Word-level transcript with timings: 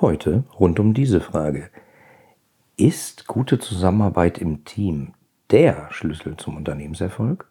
Heute 0.00 0.44
rund 0.60 0.78
um 0.78 0.94
diese 0.94 1.20
Frage. 1.20 1.70
Ist 2.76 3.26
gute 3.26 3.58
Zusammenarbeit 3.58 4.38
im 4.38 4.64
Team 4.64 5.14
der 5.50 5.88
Schlüssel 5.90 6.36
zum 6.36 6.56
Unternehmenserfolg? 6.56 7.48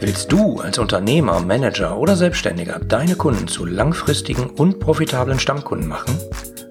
Willst 0.00 0.32
du 0.32 0.58
als 0.58 0.78
Unternehmer, 0.78 1.38
Manager 1.38 1.98
oder 1.98 2.16
Selbstständiger 2.16 2.80
deine 2.80 3.14
Kunden 3.14 3.46
zu 3.46 3.64
langfristigen 3.64 4.50
und 4.50 4.80
profitablen 4.80 5.38
Stammkunden 5.38 5.88
machen? 5.88 6.18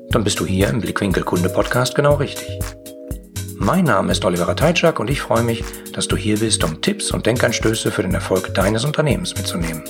Dann 0.09 0.25
bist 0.25 0.41
du 0.41 0.45
hier 0.45 0.67
im 0.67 0.81
Blickwinkel 0.81 1.23
Kunde 1.23 1.47
Podcast 1.47 1.95
genau 1.95 2.15
richtig. 2.15 2.59
Mein 3.55 3.85
Name 3.85 4.11
ist 4.11 4.25
Oliver 4.25 4.57
Teitschak 4.57 4.99
und 4.99 5.09
ich 5.09 5.21
freue 5.21 5.43
mich, 5.43 5.63
dass 5.93 6.09
du 6.09 6.17
hier 6.17 6.37
bist, 6.37 6.65
um 6.65 6.81
Tipps 6.81 7.11
und 7.11 7.25
Denkanstöße 7.25 7.91
für 7.91 8.01
den 8.01 8.13
Erfolg 8.13 8.53
deines 8.53 8.83
Unternehmens 8.83 9.33
mitzunehmen. 9.35 9.83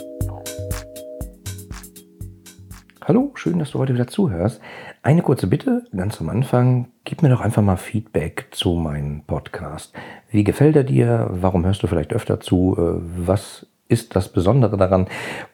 Hallo, 3.07 3.33
schön, 3.35 3.59
dass 3.59 3.69
du 3.69 3.77
heute 3.77 3.93
wieder 3.93 4.07
zuhörst. 4.07 4.59
Eine 5.03 5.21
kurze 5.21 5.45
Bitte, 5.45 5.85
ganz 5.95 6.19
am 6.21 6.29
Anfang, 6.29 6.87
gib 7.03 7.21
mir 7.21 7.29
doch 7.29 7.41
einfach 7.41 7.61
mal 7.61 7.75
Feedback 7.75 8.47
zu 8.49 8.73
meinem 8.73 9.21
Podcast. 9.27 9.93
Wie 10.31 10.43
gefällt 10.43 10.75
er 10.75 10.83
dir? 10.83 11.27
Warum 11.29 11.65
hörst 11.65 11.83
du 11.83 11.87
vielleicht 11.87 12.13
öfter 12.13 12.39
zu? 12.39 12.75
Äh, 12.75 12.95
was 13.27 13.67
ist 13.89 14.15
das 14.15 14.29
Besondere 14.29 14.75
daran? 14.75 15.05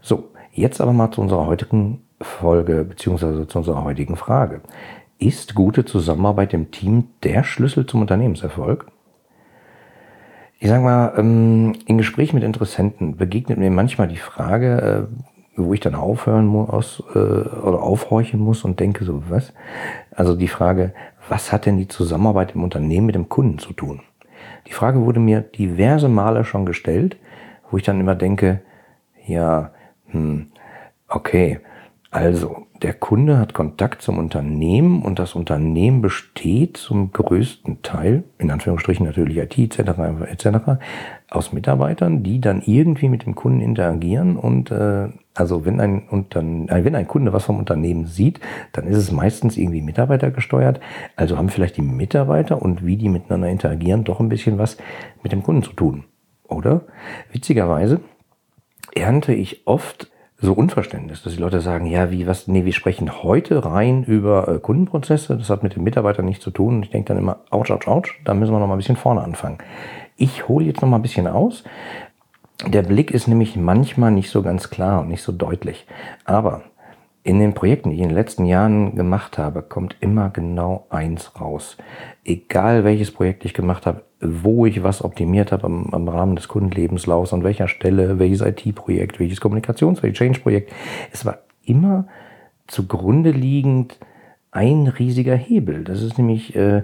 So, 0.00 0.30
jetzt 0.50 0.80
aber 0.80 0.92
mal 0.92 1.12
zu 1.12 1.20
unserer 1.20 1.46
heutigen 1.46 2.02
Folge 2.20 2.82
beziehungsweise 2.82 3.46
zu 3.46 3.58
unserer 3.58 3.84
heutigen 3.84 4.16
Frage. 4.16 4.62
Ist 5.20 5.54
gute 5.54 5.84
Zusammenarbeit 5.84 6.52
im 6.54 6.72
Team 6.72 7.04
der 7.22 7.44
Schlüssel 7.44 7.86
zum 7.86 8.00
Unternehmenserfolg? 8.00 8.90
Ich 10.58 10.66
sage 10.66 10.82
mal, 10.82 11.12
ähm, 11.18 11.74
in 11.86 11.98
Gesprächen 11.98 12.34
mit 12.34 12.42
Interessenten 12.42 13.16
begegnet 13.16 13.58
mir 13.58 13.70
manchmal 13.70 14.08
die 14.08 14.16
Frage, 14.16 15.06
äh, 15.06 15.56
wo 15.56 15.72
ich 15.72 15.78
dann 15.78 15.94
aufhören 15.94 16.46
muss 16.46 17.00
äh, 17.14 17.18
oder 17.18 17.80
aufhorchen 17.80 18.40
muss 18.40 18.64
und 18.64 18.80
denke 18.80 19.04
so, 19.04 19.22
was? 19.28 19.52
Also 20.16 20.34
die 20.34 20.48
Frage, 20.48 20.94
was 21.28 21.52
hat 21.52 21.66
denn 21.66 21.76
die 21.76 21.86
Zusammenarbeit 21.86 22.56
im 22.56 22.64
Unternehmen 22.64 23.06
mit 23.06 23.14
dem 23.14 23.28
Kunden 23.28 23.60
zu 23.60 23.72
tun? 23.72 24.00
Die 24.66 24.72
Frage 24.72 25.02
wurde 25.02 25.20
mir 25.20 25.42
diverse 25.42 26.08
Male 26.08 26.44
schon 26.44 26.66
gestellt, 26.66 27.16
wo 27.70 27.76
ich 27.76 27.84
dann 27.84 28.00
immer 28.00 28.16
denke, 28.16 28.62
ja, 29.26 29.72
hm, 30.06 30.46
okay. 31.08 31.60
Also, 32.10 32.66
der 32.82 32.94
Kunde 32.94 33.38
hat 33.38 33.52
Kontakt 33.52 34.02
zum 34.02 34.18
Unternehmen 34.18 35.02
und 35.02 35.18
das 35.18 35.34
Unternehmen 35.34 36.02
besteht 36.02 36.76
zum 36.76 37.12
größten 37.12 37.82
Teil, 37.82 38.24
in 38.38 38.50
Anführungsstrichen 38.50 39.06
natürlich 39.06 39.38
IT 39.38 39.58
etc. 39.58 39.98
etc. 40.30 40.46
aus 41.28 41.52
Mitarbeitern, 41.52 42.22
die 42.22 42.40
dann 42.40 42.62
irgendwie 42.64 43.08
mit 43.08 43.26
dem 43.26 43.34
Kunden 43.34 43.60
interagieren 43.60 44.36
und 44.36 44.70
äh, 44.70 45.08
also 45.34 45.66
wenn 45.66 45.80
ein, 45.80 46.08
Unterne 46.08 46.68
äh, 46.70 46.84
wenn 46.84 46.94
ein 46.94 47.08
Kunde 47.08 47.32
was 47.32 47.44
vom 47.44 47.58
Unternehmen 47.58 48.06
sieht, 48.06 48.40
dann 48.72 48.86
ist 48.86 48.96
es 48.96 49.12
meistens 49.12 49.56
irgendwie 49.56 49.82
Mitarbeiter 49.82 50.30
gesteuert. 50.30 50.80
Also 51.16 51.36
haben 51.36 51.50
vielleicht 51.50 51.76
die 51.76 51.82
Mitarbeiter 51.82 52.62
und 52.62 52.84
wie 52.86 52.96
die 52.96 53.08
miteinander 53.08 53.48
interagieren 53.48 54.04
doch 54.04 54.20
ein 54.20 54.28
bisschen 54.28 54.58
was 54.58 54.78
mit 55.22 55.32
dem 55.32 55.42
Kunden 55.42 55.62
zu 55.62 55.72
tun. 55.72 56.04
Oder? 56.48 56.82
Witzigerweise 57.32 58.00
ernte 58.96 59.32
ich 59.34 59.66
oft 59.66 60.10
so 60.38 60.52
Unverständnis, 60.52 61.22
dass 61.22 61.34
die 61.34 61.40
Leute 61.40 61.60
sagen, 61.60 61.86
ja, 61.86 62.10
wie, 62.10 62.26
was, 62.26 62.46
nee, 62.46 62.64
wir 62.64 62.72
sprechen 62.72 63.22
heute 63.22 63.64
rein 63.64 64.04
über 64.04 64.48
äh, 64.48 64.58
Kundenprozesse, 64.58 65.36
das 65.36 65.48
hat 65.48 65.62
mit 65.62 65.76
den 65.76 65.84
Mitarbeitern 65.84 66.26
nichts 66.26 66.44
zu 66.44 66.50
tun. 66.50 66.76
Und 66.76 66.82
ich 66.84 66.90
denke 66.90 67.08
dann 67.08 67.18
immer, 67.18 67.38
ouch, 67.50 67.70
ouch, 67.70 67.86
ouch, 67.86 68.08
da 68.24 68.34
müssen 68.34 68.52
wir 68.52 68.58
noch 68.58 68.66
mal 68.66 68.74
ein 68.74 68.78
bisschen 68.78 68.96
vorne 68.96 69.22
anfangen. 69.22 69.58
Ich 70.16 70.48
hole 70.48 70.66
jetzt 70.66 70.82
noch 70.82 70.88
mal 70.88 70.96
ein 70.96 71.02
bisschen 71.02 71.26
aus. 71.26 71.64
Der 72.66 72.82
Blick 72.82 73.10
ist 73.10 73.28
nämlich 73.28 73.56
manchmal 73.56 74.10
nicht 74.10 74.30
so 74.30 74.42
ganz 74.42 74.70
klar 74.70 75.00
und 75.00 75.08
nicht 75.08 75.22
so 75.22 75.32
deutlich. 75.32 75.86
Aber 76.24 76.62
in 77.22 77.40
den 77.40 77.54
Projekten, 77.54 77.90
die 77.90 77.96
ich 77.96 78.02
in 78.02 78.08
den 78.08 78.14
letzten 78.14 78.44
Jahren 78.44 78.94
gemacht 78.94 79.36
habe, 79.36 79.62
kommt 79.62 79.96
immer 80.00 80.30
genau 80.30 80.86
eins 80.90 81.38
raus. 81.40 81.76
Egal 82.24 82.84
welches 82.84 83.10
Projekt 83.10 83.44
ich 83.44 83.52
gemacht 83.52 83.84
habe, 83.84 84.02
wo 84.20 84.66
ich 84.66 84.82
was 84.82 85.02
optimiert 85.02 85.52
habe 85.52 85.64
am, 85.64 85.92
am 85.92 86.08
Rahmen 86.08 86.36
des 86.36 86.48
Kundenlebenslaufs, 86.48 87.32
an 87.32 87.44
welcher 87.44 87.68
Stelle, 87.68 88.18
welches 88.18 88.40
IT-Projekt, 88.40 89.20
welches 89.20 89.40
Kommunikations-, 89.40 90.02
welches 90.02 90.18
Change-Projekt, 90.18 90.72
es 91.12 91.24
war 91.26 91.38
immer 91.64 92.06
zugrunde 92.66 93.30
liegend 93.30 93.98
ein 94.50 94.86
riesiger 94.86 95.36
Hebel. 95.36 95.84
Das 95.84 96.02
ist 96.02 96.18
nämlich 96.18 96.56
äh, 96.56 96.82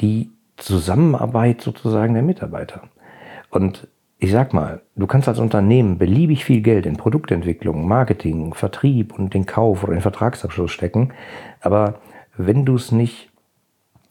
die 0.00 0.30
Zusammenarbeit 0.56 1.60
sozusagen 1.60 2.14
der 2.14 2.22
Mitarbeiter. 2.22 2.82
Und 3.50 3.88
ich 4.18 4.30
sag 4.30 4.52
mal, 4.52 4.82
du 4.94 5.06
kannst 5.06 5.28
als 5.28 5.40
Unternehmen 5.40 5.98
beliebig 5.98 6.44
viel 6.44 6.62
Geld 6.62 6.86
in 6.86 6.96
Produktentwicklung, 6.96 7.88
Marketing, 7.88 8.54
Vertrieb 8.54 9.18
und 9.18 9.34
den 9.34 9.46
Kauf 9.46 9.82
oder 9.82 9.94
den 9.94 10.00
Vertragsabschluss 10.00 10.70
stecken, 10.70 11.12
aber 11.60 11.94
wenn 12.36 12.64
du 12.64 12.76
es 12.76 12.92
nicht 12.92 13.31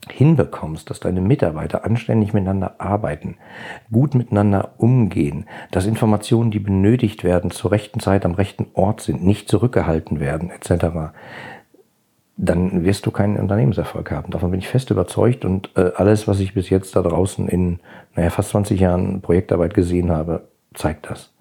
hinbekommst, 0.09 0.89
dass 0.89 1.00
deine 1.00 1.22
Mitarbeiter 1.22 1.85
anständig 1.85 2.34
miteinander 2.34 2.75
arbeiten, 2.79 3.38
gut 3.91 4.16
miteinander 4.16 4.73
umgehen, 4.78 5.45
dass 5.69 5.85
Informationen, 5.85 6.51
die 6.51 6.59
benötigt 6.59 7.23
werden, 7.23 7.51
zur 7.51 7.72
rechten 7.72 8.00
Zeit 8.00 8.25
am 8.25 8.34
rechten 8.34 8.67
Ort 8.73 9.01
sind, 9.01 9.23
nicht 9.23 9.47
zurückgehalten 9.47 10.19
werden, 10.19 10.50
etc., 10.50 11.13
dann 12.38 12.84
wirst 12.84 13.06
du 13.06 13.12
keinen 13.12 13.38
Unternehmenserfolg 13.38 14.09
haben. 14.09 14.31
Davon 14.31 14.50
bin 14.50 14.59
ich 14.59 14.67
fest 14.67 14.89
überzeugt 14.89 15.45
und 15.45 15.69
äh, 15.75 15.91
alles, 15.95 16.28
was 16.28 16.39
ich 16.39 16.56
bis 16.56 16.72
jetzt 16.72 16.95
da 16.95 17.03
draußen 17.03 17.47
in 17.47 17.79
naja, 18.16 18.31
fast 18.31 18.50
20 18.50 18.79
Jahren 18.79 19.22
Projektarbeit 19.22 19.75
gesehen 19.75 20.09
habe, 20.09 20.47
zeigt 20.73 21.09
das. 21.09 21.31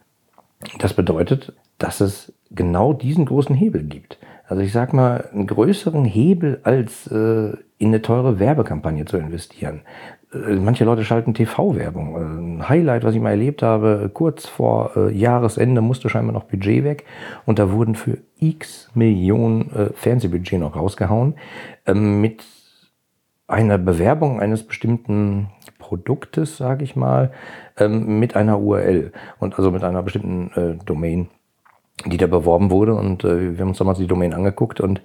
Das 0.79 0.93
bedeutet, 0.93 1.55
dass 1.79 2.01
es 2.01 2.35
genau 2.51 2.93
diesen 2.93 3.25
großen 3.25 3.55
Hebel 3.55 3.85
gibt. 3.85 4.19
Also 4.47 4.63
ich 4.63 4.73
sag 4.73 4.93
mal, 4.93 5.29
einen 5.33 5.47
größeren 5.47 6.05
Hebel 6.05 6.61
als 6.65 7.07
äh, 7.07 7.53
in 7.81 7.89
eine 7.89 8.03
teure 8.03 8.39
Werbekampagne 8.39 9.07
zu 9.07 9.17
investieren. 9.17 9.81
Äh, 10.33 10.57
manche 10.57 10.85
Leute 10.85 11.03
schalten 11.03 11.33
TV-Werbung. 11.33 12.15
Äh, 12.15 12.19
ein 12.19 12.69
Highlight, 12.69 13.05
was 13.05 13.15
ich 13.15 13.21
mal 13.21 13.31
erlebt 13.31 13.63
habe, 13.63 14.11
kurz 14.13 14.47
vor 14.47 14.93
äh, 14.97 15.11
Jahresende 15.13 15.81
musste 15.81 16.11
scheinbar 16.11 16.35
noch 16.35 16.45
Budget 16.45 16.85
weg 16.85 17.05
und 17.47 17.59
da 17.59 17.73
wurden 17.73 17.95
für 17.95 18.19
x 18.39 18.91
Millionen 18.95 19.75
äh, 19.75 19.87
Fernsehbudget 19.95 20.61
noch 20.61 20.77
rausgehauen 20.77 21.37
ähm, 21.87 22.21
mit 22.21 22.45
einer 23.47 23.79
Bewerbung 23.79 24.41
eines 24.41 24.63
bestimmten 24.63 25.49
Produktes, 25.79 26.59
sage 26.59 26.85
ich 26.85 26.97
mal, 26.97 27.33
ähm, 27.79 28.21
mit 28.21 28.37
einer 28.37 28.61
URL 28.61 29.13
und 29.39 29.57
also 29.57 29.71
mit 29.71 29.83
einer 29.83 30.03
bestimmten 30.03 30.51
äh, 30.55 30.85
Domain, 30.85 31.29
die 32.05 32.19
da 32.19 32.27
beworben 32.27 32.71
wurde 32.71 32.95
und 32.95 33.25
äh, 33.25 33.57
wir 33.57 33.63
haben 33.63 33.71
uns 33.71 33.79
damals 33.79 33.99
die 33.99 34.07
Domain 34.07 34.35
angeguckt 34.35 34.81
und 34.81 35.01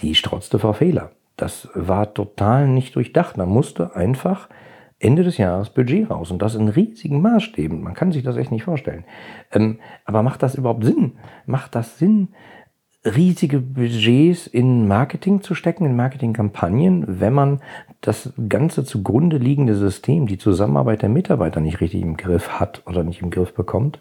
die 0.00 0.16
strotzte 0.16 0.58
vor 0.58 0.74
Fehler. 0.74 1.12
Das 1.36 1.68
war 1.74 2.14
total 2.14 2.68
nicht 2.68 2.94
durchdacht. 2.94 3.36
Man 3.36 3.48
musste 3.48 3.94
einfach 3.94 4.48
Ende 4.98 5.22
des 5.22 5.36
Jahres 5.36 5.70
Budget 5.70 6.10
raus 6.10 6.30
und 6.30 6.40
das 6.40 6.54
in 6.54 6.68
riesigen 6.68 7.20
Maßstäben. 7.20 7.82
Man 7.82 7.94
kann 7.94 8.12
sich 8.12 8.22
das 8.22 8.36
echt 8.36 8.50
nicht 8.50 8.64
vorstellen. 8.64 9.04
Ähm, 9.52 9.78
aber 10.04 10.22
macht 10.22 10.42
das 10.42 10.54
überhaupt 10.54 10.84
Sinn? 10.84 11.12
Macht 11.44 11.74
das 11.74 11.98
Sinn, 11.98 12.28
riesige 13.04 13.60
Budgets 13.60 14.46
in 14.46 14.88
Marketing 14.88 15.42
zu 15.42 15.54
stecken, 15.54 15.84
in 15.84 15.96
Marketingkampagnen, 15.96 17.20
wenn 17.20 17.34
man 17.34 17.60
das 18.00 18.32
ganze 18.48 18.84
zugrunde 18.84 19.36
liegende 19.36 19.76
System, 19.76 20.26
die 20.26 20.38
Zusammenarbeit 20.38 21.02
der 21.02 21.08
Mitarbeiter 21.10 21.60
nicht 21.60 21.80
richtig 21.80 22.02
im 22.02 22.16
Griff 22.16 22.58
hat 22.58 22.82
oder 22.86 23.04
nicht 23.04 23.20
im 23.20 23.30
Griff 23.30 23.54
bekommt? 23.54 24.00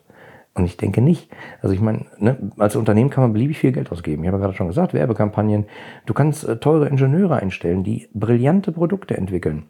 Und 0.55 0.66
ich 0.66 0.77
denke 0.77 1.01
nicht. 1.01 1.29
Also 1.61 1.75
ich 1.75 1.81
meine, 1.81 2.05
ne, 2.17 2.38
als 2.57 2.77
Unternehmen 2.77 3.09
kann 3.09 3.23
man 3.23 3.34
beliebig 3.34 3.59
viel 3.59 3.73
Geld 3.73 3.91
ausgeben. 3.91 4.23
Ich 4.23 4.29
habe 4.29 4.40
gerade 4.40 4.53
schon 4.53 4.67
gesagt, 4.67 4.93
Werbekampagnen. 4.93 5.66
Du 6.05 6.13
kannst 6.13 6.47
äh, 6.47 6.57
teure 6.57 6.87
Ingenieure 6.87 7.35
einstellen, 7.35 7.84
die 7.84 8.07
brillante 8.13 8.72
Produkte 8.72 9.17
entwickeln. 9.17 9.63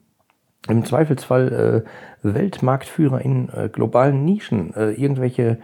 Im 0.69 0.85
Zweifelsfall 0.85 1.83
äh, 2.23 2.33
Weltmarktführer 2.33 3.21
in 3.21 3.49
äh, 3.49 3.69
globalen 3.69 4.25
Nischen, 4.25 4.75
äh, 4.75 4.91
irgendwelche 4.91 5.57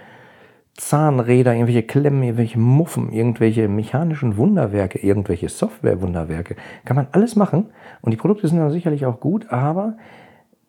Zahnräder, 0.75 1.53
irgendwelche 1.53 1.83
Klemmen, 1.83 2.23
irgendwelche 2.23 2.59
Muffen, 2.59 3.11
irgendwelche 3.11 3.67
mechanischen 3.67 4.37
Wunderwerke, 4.37 4.99
irgendwelche 4.99 5.49
Softwarewunderwerke. 5.49 6.55
Kann 6.85 6.95
man 6.95 7.07
alles 7.11 7.35
machen. 7.35 7.67
Und 8.01 8.11
die 8.11 8.17
Produkte 8.17 8.47
sind 8.47 8.57
dann 8.57 8.71
sicherlich 8.71 9.05
auch 9.05 9.19
gut, 9.19 9.51
aber 9.51 9.97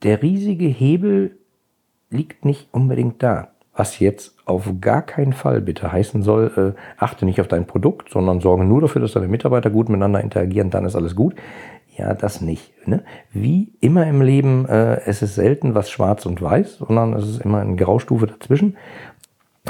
der 0.02 0.22
riesige 0.22 0.66
Hebel 0.66 1.38
liegt 2.10 2.44
nicht 2.44 2.68
unbedingt 2.72 3.22
da. 3.22 3.51
Was 3.74 3.98
jetzt 3.98 4.36
auf 4.44 4.68
gar 4.80 5.02
keinen 5.02 5.32
Fall 5.32 5.62
bitte 5.62 5.90
heißen 5.90 6.22
soll, 6.22 6.74
äh, 6.76 7.02
achte 7.02 7.24
nicht 7.24 7.40
auf 7.40 7.48
dein 7.48 7.66
Produkt, 7.66 8.10
sondern 8.10 8.40
sorge 8.40 8.64
nur 8.64 8.82
dafür, 8.82 9.00
dass 9.00 9.12
deine 9.12 9.28
Mitarbeiter 9.28 9.70
gut 9.70 9.88
miteinander 9.88 10.20
interagieren, 10.20 10.70
dann 10.70 10.84
ist 10.84 10.94
alles 10.94 11.16
gut. 11.16 11.34
Ja, 11.96 12.14
das 12.14 12.40
nicht. 12.40 12.72
Ne? 12.86 13.02
Wie 13.32 13.72
immer 13.80 14.06
im 14.06 14.22
Leben, 14.22 14.66
äh, 14.66 15.00
es 15.06 15.22
ist 15.22 15.34
selten 15.34 15.74
was 15.74 15.90
schwarz 15.90 16.26
und 16.26 16.40
weiß, 16.40 16.78
sondern 16.78 17.12
es 17.14 17.28
ist 17.28 17.40
immer 17.42 17.60
eine 17.60 17.76
Graustufe 17.76 18.26
dazwischen. 18.26 18.76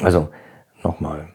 Also 0.01 0.29
nochmal, 0.83 1.29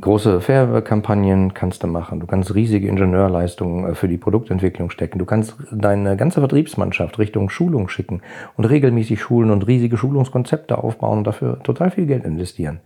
Große 0.00 0.46
Werbekampagnen 0.46 1.54
kannst 1.54 1.82
du 1.82 1.88
machen. 1.88 2.20
Du 2.20 2.26
kannst 2.26 2.54
riesige 2.54 2.86
Ingenieurleistungen 2.86 3.90
äh, 3.90 3.94
für 3.96 4.06
die 4.06 4.16
Produktentwicklung 4.16 4.90
stecken. 4.90 5.18
Du 5.18 5.24
kannst 5.24 5.56
deine 5.72 6.16
ganze 6.16 6.40
Vertriebsmannschaft 6.40 7.18
Richtung 7.18 7.50
Schulung 7.50 7.88
schicken 7.88 8.22
und 8.56 8.64
regelmäßig 8.64 9.20
schulen 9.20 9.50
und 9.50 9.66
riesige 9.66 9.96
Schulungskonzepte 9.96 10.78
aufbauen 10.78 11.18
und 11.18 11.26
dafür 11.26 11.60
total 11.64 11.90
viel 11.90 12.06
Geld 12.06 12.24
investieren. 12.24 12.80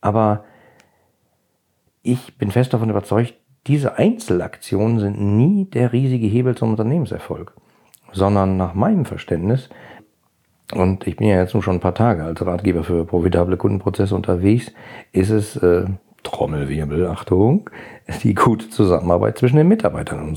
Aber 0.00 0.44
ich 2.02 2.36
bin 2.38 2.50
fest 2.50 2.74
davon 2.74 2.90
überzeugt, 2.90 3.34
diese 3.68 3.96
Einzelaktionen 3.96 4.98
sind 4.98 5.20
nie 5.20 5.66
der 5.66 5.92
riesige 5.92 6.26
Hebel 6.26 6.56
zum 6.56 6.70
Unternehmenserfolg, 6.70 7.52
sondern 8.12 8.56
nach 8.56 8.74
meinem 8.74 9.04
Verständnis, 9.04 9.70
und 10.74 11.06
ich 11.06 11.16
bin 11.16 11.28
ja 11.28 11.36
jetzt 11.36 11.54
nur 11.54 11.62
schon 11.62 11.76
ein 11.76 11.80
paar 11.80 11.94
Tage 11.94 12.24
als 12.24 12.44
Ratgeber 12.44 12.82
für 12.82 13.04
profitable 13.04 13.56
Kundenprozesse 13.56 14.16
unterwegs, 14.16 14.72
ist 15.12 15.30
es 15.30 15.54
äh, 15.56 15.84
Trommelwirbel, 16.22 17.06
Achtung, 17.06 17.70
die 18.22 18.34
gute 18.34 18.68
Zusammenarbeit 18.68 19.38
zwischen 19.38 19.56
den 19.56 19.68
Mitarbeitern 19.68 20.36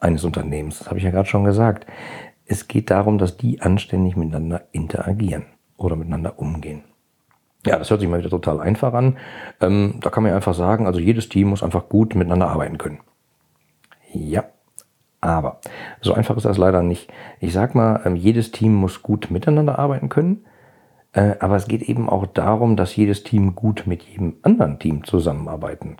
eines 0.00 0.24
Unternehmens. 0.24 0.78
Das 0.78 0.88
habe 0.88 0.98
ich 0.98 1.04
ja 1.04 1.10
gerade 1.10 1.28
schon 1.28 1.44
gesagt. 1.44 1.86
Es 2.46 2.68
geht 2.68 2.90
darum, 2.90 3.18
dass 3.18 3.36
die 3.36 3.62
anständig 3.62 4.16
miteinander 4.16 4.62
interagieren 4.72 5.46
oder 5.76 5.96
miteinander 5.96 6.38
umgehen. 6.38 6.82
Ja, 7.66 7.78
das 7.78 7.90
hört 7.90 8.00
sich 8.00 8.08
mal 8.08 8.18
wieder 8.18 8.30
total 8.30 8.60
einfach 8.60 8.94
an. 8.94 9.18
Ähm, 9.60 9.96
da 10.00 10.10
kann 10.10 10.22
man 10.22 10.30
ja 10.30 10.36
einfach 10.36 10.54
sagen, 10.54 10.86
also 10.86 10.98
jedes 10.98 11.28
Team 11.28 11.48
muss 11.48 11.62
einfach 11.62 11.88
gut 11.88 12.14
miteinander 12.14 12.48
arbeiten 12.48 12.78
können. 12.78 13.00
Ja, 14.12 14.44
aber 15.20 15.60
so 16.00 16.14
einfach 16.14 16.36
ist 16.36 16.46
das 16.46 16.56
leider 16.58 16.82
nicht. 16.82 17.12
Ich 17.38 17.52
sag 17.52 17.74
mal, 17.74 18.00
ähm, 18.04 18.16
jedes 18.16 18.50
Team 18.50 18.74
muss 18.74 19.02
gut 19.02 19.30
miteinander 19.30 19.78
arbeiten 19.78 20.08
können. 20.08 20.46
Äh, 21.12 21.34
aber 21.40 21.56
es 21.56 21.66
geht 21.66 21.82
eben 21.82 22.08
auch 22.08 22.26
darum, 22.26 22.76
dass 22.76 22.94
jedes 22.96 23.22
Team 23.24 23.54
gut 23.54 23.84
mit 23.86 24.02
jedem 24.02 24.36
anderen 24.42 24.78
Team 24.78 25.04
zusammenarbeiten 25.04 25.96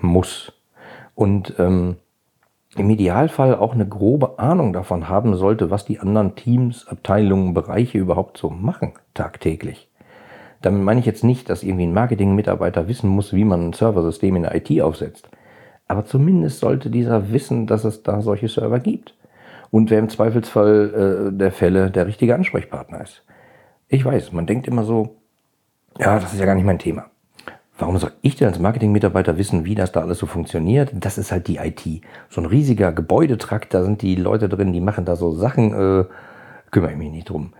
muss. 0.00 0.52
Und 1.14 1.54
ähm, 1.58 1.96
im 2.76 2.90
Idealfall 2.90 3.54
auch 3.56 3.74
eine 3.74 3.88
grobe 3.88 4.38
Ahnung 4.38 4.72
davon 4.72 5.08
haben 5.08 5.36
sollte, 5.36 5.70
was 5.70 5.84
die 5.84 6.00
anderen 6.00 6.34
Teams, 6.36 6.86
Abteilungen, 6.86 7.54
Bereiche 7.54 7.98
überhaupt 7.98 8.36
so 8.38 8.50
machen 8.50 8.92
tagtäglich. 9.14 9.88
Damit 10.60 10.82
meine 10.82 11.00
ich 11.00 11.06
jetzt 11.06 11.24
nicht, 11.24 11.48
dass 11.48 11.62
irgendwie 11.62 11.86
ein 11.86 11.94
Marketing-Mitarbeiter 11.94 12.88
wissen 12.88 13.08
muss, 13.08 13.32
wie 13.32 13.44
man 13.44 13.68
ein 13.68 13.72
Serversystem 13.72 14.36
in 14.36 14.42
der 14.42 14.54
IT 14.54 14.82
aufsetzt. 14.82 15.28
Aber 15.86 16.04
zumindest 16.04 16.60
sollte 16.60 16.90
dieser 16.90 17.32
wissen, 17.32 17.66
dass 17.66 17.84
es 17.84 18.02
da 18.02 18.20
solche 18.20 18.48
Server 18.48 18.80
gibt. 18.80 19.14
Und 19.70 19.90
wer 19.90 19.98
im 19.98 20.08
Zweifelsfall 20.08 21.30
äh, 21.32 21.36
der 21.36 21.52
Fälle 21.52 21.90
der 21.90 22.06
richtige 22.06 22.34
Ansprechpartner 22.34 23.02
ist. 23.02 23.22
Ich 23.88 24.04
weiß, 24.04 24.32
man 24.32 24.46
denkt 24.46 24.68
immer 24.68 24.84
so, 24.84 25.16
ja, 25.98 26.18
das 26.18 26.32
ist 26.32 26.40
ja 26.40 26.46
gar 26.46 26.54
nicht 26.54 26.66
mein 26.66 26.78
Thema. 26.78 27.06
Warum 27.78 27.96
soll 27.98 28.12
ich 28.22 28.36
denn 28.36 28.48
als 28.48 28.58
Marketing-Mitarbeiter 28.58 29.38
wissen, 29.38 29.64
wie 29.64 29.74
das 29.74 29.92
da 29.92 30.00
alles 30.00 30.18
so 30.18 30.26
funktioniert? 30.26 30.90
Das 30.94 31.16
ist 31.16 31.32
halt 31.32 31.46
die 31.46 31.56
IT. 31.56 32.02
So 32.28 32.40
ein 32.40 32.46
riesiger 32.46 32.92
Gebäudetrakt, 32.92 33.72
da 33.72 33.84
sind 33.84 34.02
die 34.02 34.16
Leute 34.16 34.48
drin, 34.48 34.72
die 34.72 34.80
machen 34.80 35.04
da 35.04 35.16
so 35.16 35.32
Sachen, 35.32 35.72
äh, 35.72 36.04
kümmere 36.70 36.92
ich 36.92 36.98
mich 36.98 37.10
nicht 37.10 37.30
drum. 37.30 37.52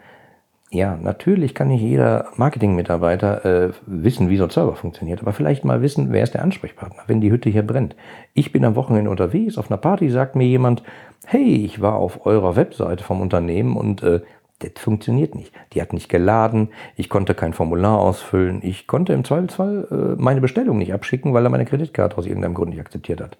Ja, 0.71 0.99
natürlich 1.01 1.55
kann 1.55 1.69
nicht 1.69 1.81
jeder 1.81 2.27
Marketing-Mitarbeiter 2.37 3.45
äh, 3.45 3.71
wissen, 3.87 4.29
wie 4.29 4.37
so 4.37 4.45
ein 4.45 4.51
Server 4.51 4.77
funktioniert, 4.77 5.23
aber 5.23 5.33
vielleicht 5.33 5.65
mal 5.65 5.81
wissen, 5.81 6.13
wer 6.13 6.23
ist 6.23 6.35
der 6.35 6.43
Ansprechpartner, 6.43 7.05
wenn 7.07 7.23
die 7.23 7.31
Hütte 7.31 7.49
hier 7.49 7.67
brennt. 7.67 7.97
Ich 8.35 8.53
bin 8.53 8.67
am 8.67 8.75
Wochenende 8.75 9.11
unterwegs, 9.11 9.57
auf 9.57 9.71
einer 9.71 9.79
Party 9.79 10.11
sagt 10.11 10.37
mir 10.37 10.47
jemand, 10.47 10.83
hey, 11.25 11.65
ich 11.65 11.81
war 11.81 11.95
auf 11.95 12.27
eurer 12.27 12.55
Webseite 12.55 13.03
vom 13.03 13.23
Unternehmen 13.23 13.77
und 13.77 14.03
äh, 14.03 14.21
das 14.61 14.73
funktioniert 14.77 15.35
nicht. 15.35 15.53
Die 15.73 15.81
hat 15.81 15.93
nicht 15.93 16.09
geladen, 16.09 16.71
ich 16.97 17.09
konnte 17.09 17.35
kein 17.35 17.53
Formular 17.53 17.99
ausfüllen, 17.99 18.61
ich 18.63 18.87
konnte 18.87 19.13
im 19.13 19.25
Zweifelsfall 19.25 19.89
äh, 19.91 20.21
meine 20.21 20.41
Bestellung 20.41 20.79
nicht 20.79 20.93
abschicken, 20.93 21.33
weil 21.35 21.45
er 21.45 21.51
meine 21.51 21.65
Kreditkarte 21.65 22.17
aus 22.19 22.27
irgendeinem 22.27 22.55
Grund 22.55 22.71
nicht 22.71 22.81
akzeptiert 22.81 23.21
hat. 23.21 23.39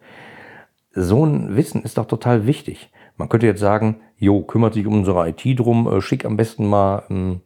So 0.93 1.25
ein 1.25 1.57
Wissen 1.57 1.83
ist 1.83 1.99
doch 1.99 2.07
total 2.07 2.47
wichtig. 2.47 2.91
Man 3.17 3.29
könnte 3.29 3.47
jetzt 3.47 3.61
sagen, 3.61 4.01
jo, 4.17 4.43
kümmert 4.43 4.75
sich 4.75 4.87
um 4.87 4.95
unsere 4.95 5.29
IT 5.29 5.59
drum, 5.59 5.89
äh, 5.89 6.01
schick 6.01 6.25
am 6.25 6.37
besten 6.37 6.69
mal 6.69 7.03
ähm, 7.11 7.41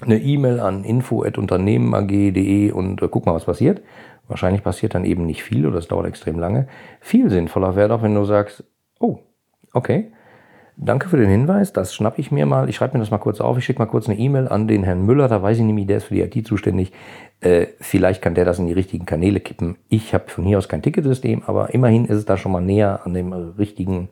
eine 0.00 0.18
E-Mail 0.18 0.60
an 0.60 0.84
info.unternehmenag.de 0.84 2.72
und 2.72 3.02
äh, 3.02 3.08
guck 3.08 3.26
mal, 3.26 3.34
was 3.34 3.44
passiert. 3.44 3.82
Wahrscheinlich 4.28 4.62
passiert 4.62 4.94
dann 4.94 5.04
eben 5.04 5.26
nicht 5.26 5.42
viel 5.42 5.66
oder 5.66 5.78
es 5.78 5.88
dauert 5.88 6.06
extrem 6.06 6.38
lange. 6.38 6.68
Viel 7.00 7.30
sinnvoller 7.30 7.76
wäre 7.76 7.88
doch, 7.88 8.02
wenn 8.02 8.14
du 8.14 8.24
sagst, 8.24 8.64
oh, 8.98 9.18
okay, 9.72 10.12
Danke 10.76 11.08
für 11.08 11.18
den 11.18 11.28
Hinweis, 11.28 11.72
das 11.72 11.94
schnappe 11.94 12.20
ich 12.20 12.32
mir 12.32 12.46
mal. 12.46 12.68
Ich 12.68 12.76
schreibe 12.76 12.94
mir 12.94 13.00
das 13.00 13.10
mal 13.10 13.18
kurz 13.18 13.40
auf. 13.40 13.58
Ich 13.58 13.64
schicke 13.64 13.78
mal 13.78 13.86
kurz 13.86 14.08
eine 14.08 14.18
E-Mail 14.18 14.48
an 14.48 14.66
den 14.66 14.84
Herrn 14.84 15.04
Müller, 15.04 15.28
da 15.28 15.42
weiß 15.42 15.58
ich 15.58 15.64
nämlich, 15.64 15.86
der 15.86 15.98
ist 15.98 16.04
für 16.04 16.14
die 16.14 16.22
IT 16.22 16.46
zuständig. 16.46 16.92
Äh, 17.40 17.66
vielleicht 17.80 18.22
kann 18.22 18.34
der 18.34 18.44
das 18.44 18.58
in 18.58 18.66
die 18.66 18.72
richtigen 18.72 19.04
Kanäle 19.04 19.40
kippen. 19.40 19.76
Ich 19.88 20.14
habe 20.14 20.30
von 20.30 20.44
hier 20.44 20.58
aus 20.58 20.68
kein 20.68 20.82
Ticketsystem, 20.82 21.42
aber 21.46 21.74
immerhin 21.74 22.06
ist 22.06 22.16
es 22.16 22.24
da 22.24 22.36
schon 22.36 22.52
mal 22.52 22.60
näher 22.60 23.00
an 23.04 23.12
dem 23.12 23.32
richtigen 23.32 24.08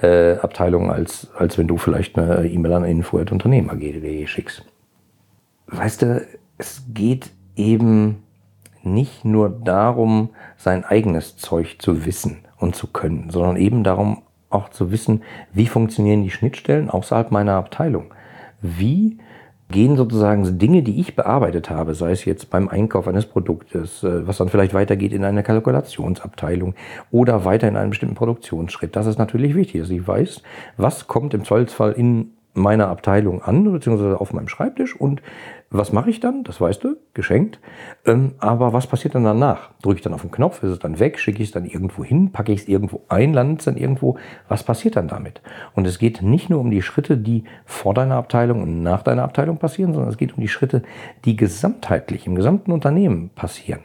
äh, 0.00 0.34
Abteilung, 0.38 0.90
als, 0.90 1.28
als 1.36 1.56
wenn 1.56 1.68
du 1.68 1.76
vielleicht 1.78 2.18
eine 2.18 2.48
E-Mail 2.48 2.72
an 2.72 2.84
info.unternehmer.de 2.84 4.26
schickst. 4.26 4.64
Weißt 5.68 6.02
du, 6.02 6.26
es 6.58 6.82
geht 6.92 7.30
eben 7.56 8.22
nicht 8.82 9.24
nur 9.24 9.50
darum, 9.50 10.30
sein 10.56 10.84
eigenes 10.84 11.36
Zeug 11.36 11.76
zu 11.78 12.04
wissen 12.04 12.38
und 12.58 12.74
zu 12.74 12.88
können, 12.88 13.30
sondern 13.30 13.56
eben 13.56 13.84
darum, 13.84 14.22
auch 14.52 14.68
zu 14.68 14.90
wissen, 14.90 15.22
wie 15.52 15.66
funktionieren 15.66 16.22
die 16.22 16.30
Schnittstellen 16.30 16.90
außerhalb 16.90 17.30
meiner 17.30 17.54
Abteilung. 17.54 18.12
Wie 18.60 19.18
gehen 19.72 19.96
sozusagen 19.96 20.58
Dinge, 20.58 20.82
die 20.82 21.00
ich 21.00 21.16
bearbeitet 21.16 21.70
habe, 21.70 21.94
sei 21.94 22.12
es 22.12 22.24
jetzt 22.24 22.50
beim 22.50 22.68
Einkauf 22.68 23.08
eines 23.08 23.26
Produktes, 23.26 24.04
äh, 24.04 24.26
was 24.26 24.36
dann 24.36 24.48
vielleicht 24.48 24.74
weitergeht 24.74 25.12
in 25.12 25.24
einer 25.24 25.42
Kalkulationsabteilung 25.42 26.74
oder 27.10 27.44
weiter 27.44 27.66
in 27.66 27.76
einem 27.76 27.90
bestimmten 27.90 28.14
Produktionsschritt. 28.14 28.94
Das 28.94 29.06
ist 29.06 29.18
natürlich 29.18 29.54
wichtig, 29.56 29.80
dass 29.80 29.90
ich 29.90 30.06
weiß, 30.06 30.42
was 30.76 31.08
kommt 31.08 31.34
im 31.34 31.44
Zollsfall 31.44 31.92
in 31.92 32.32
meiner 32.54 32.88
Abteilung 32.88 33.42
an, 33.42 33.70
beziehungsweise 33.72 34.20
auf 34.20 34.32
meinem 34.32 34.48
Schreibtisch 34.48 34.94
und 34.94 35.22
was 35.74 35.90
mache 35.90 36.10
ich 36.10 36.20
dann? 36.20 36.44
Das 36.44 36.60
weißt 36.60 36.84
du, 36.84 36.96
geschenkt. 37.14 37.58
Ähm, 38.04 38.32
aber 38.38 38.74
was 38.74 38.86
passiert 38.86 39.14
dann 39.14 39.24
danach? 39.24 39.70
Drücke 39.80 39.96
ich 39.96 40.02
dann 40.02 40.12
auf 40.12 40.20
den 40.20 40.30
Knopf, 40.30 40.62
ist 40.62 40.70
es 40.70 40.78
dann 40.78 40.98
weg, 40.98 41.18
schicke 41.18 41.42
ich 41.42 41.48
es 41.48 41.52
dann 41.52 41.64
irgendwo 41.64 42.04
hin, 42.04 42.30
packe 42.30 42.52
ich 42.52 42.60
es 42.60 42.68
irgendwo 42.68 43.02
ein, 43.08 43.32
landet 43.32 43.60
es 43.60 43.64
dann 43.64 43.78
irgendwo? 43.78 44.18
Was 44.48 44.64
passiert 44.64 44.96
dann 44.96 45.08
damit? 45.08 45.40
Und 45.74 45.86
es 45.86 45.98
geht 45.98 46.20
nicht 46.20 46.50
nur 46.50 46.60
um 46.60 46.70
die 46.70 46.82
Schritte, 46.82 47.16
die 47.16 47.44
vor 47.64 47.94
deiner 47.94 48.16
Abteilung 48.16 48.62
und 48.62 48.82
nach 48.82 49.02
deiner 49.02 49.24
Abteilung 49.24 49.56
passieren, 49.56 49.94
sondern 49.94 50.10
es 50.10 50.18
geht 50.18 50.36
um 50.36 50.42
die 50.42 50.48
Schritte, 50.48 50.82
die 51.24 51.36
gesamtheitlich 51.36 52.26
im 52.26 52.34
gesamten 52.34 52.70
Unternehmen 52.70 53.30
passieren. 53.30 53.80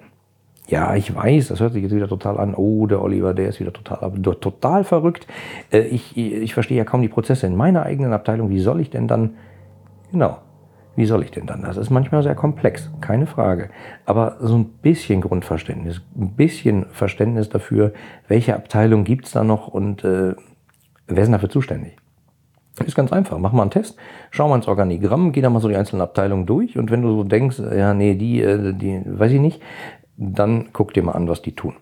Ja, 0.67 0.95
ich 0.95 1.15
weiß, 1.15 1.47
das 1.47 1.61
hört 1.61 1.73
sich 1.73 1.83
jetzt 1.83 1.95
wieder 1.95 2.09
total 2.09 2.37
an. 2.37 2.53
Oh, 2.53 2.87
der 2.87 3.01
Oliver, 3.01 3.33
der 3.33 3.47
ist 3.47 3.59
wieder 3.61 3.71
total, 3.71 4.11
total 4.21 4.83
verrückt. 4.83 5.25
Äh, 5.71 5.79
ich, 5.79 6.17
ich 6.17 6.53
verstehe 6.53 6.77
ja 6.77 6.83
kaum 6.83 7.01
die 7.01 7.07
Prozesse 7.07 7.47
in 7.47 7.55
meiner 7.55 7.83
eigenen 7.83 8.11
Abteilung. 8.11 8.49
Wie 8.49 8.59
soll 8.59 8.81
ich 8.81 8.89
denn 8.89 9.07
dann, 9.07 9.35
genau, 10.11 10.39
wie 10.97 11.05
soll 11.05 11.23
ich 11.23 11.31
denn 11.31 11.45
dann? 11.45 11.61
Das 11.61 11.77
ist 11.77 11.89
manchmal 11.89 12.21
sehr 12.23 12.35
komplex, 12.35 12.91
keine 12.99 13.27
Frage. 13.27 13.69
Aber 14.05 14.37
so 14.41 14.55
ein 14.57 14.65
bisschen 14.65 15.21
Grundverständnis, 15.21 16.01
ein 16.19 16.31
bisschen 16.31 16.87
Verständnis 16.91 17.47
dafür, 17.49 17.93
welche 18.27 18.55
Abteilung 18.55 19.05
gibt's 19.05 19.31
da 19.31 19.45
noch 19.45 19.69
und 19.69 20.03
äh, 20.03 20.35
wer 21.07 21.23
ist 21.23 21.31
dafür 21.31 21.49
zuständig? 21.49 21.95
Ist 22.85 22.95
ganz 22.95 23.11
einfach. 23.11 23.39
Mach 23.39 23.53
mal 23.53 23.63
einen 23.63 23.71
Test, 23.71 23.97
schau 24.29 24.49
mal 24.49 24.55
ins 24.55 24.67
Organigramm, 24.67 25.31
geh 25.31 25.41
da 25.41 25.49
mal 25.49 25.59
so 25.59 25.67
die 25.67 25.75
einzelnen 25.75 26.01
Abteilungen 26.01 26.45
durch 26.45 26.77
und 26.77 26.91
wenn 26.91 27.01
du 27.01 27.09
so 27.09 27.23
denkst, 27.23 27.59
ja, 27.59 27.93
nee, 27.93 28.15
die, 28.15 28.41
äh, 28.41 28.73
die, 28.73 29.01
weiß 29.05 29.31
ich 29.31 29.39
nicht, 29.39 29.61
dann 30.17 30.69
guck 30.73 30.93
dir 30.93 31.03
mal 31.03 31.13
an, 31.13 31.29
was 31.29 31.41
die 31.41 31.55
tun. 31.55 31.75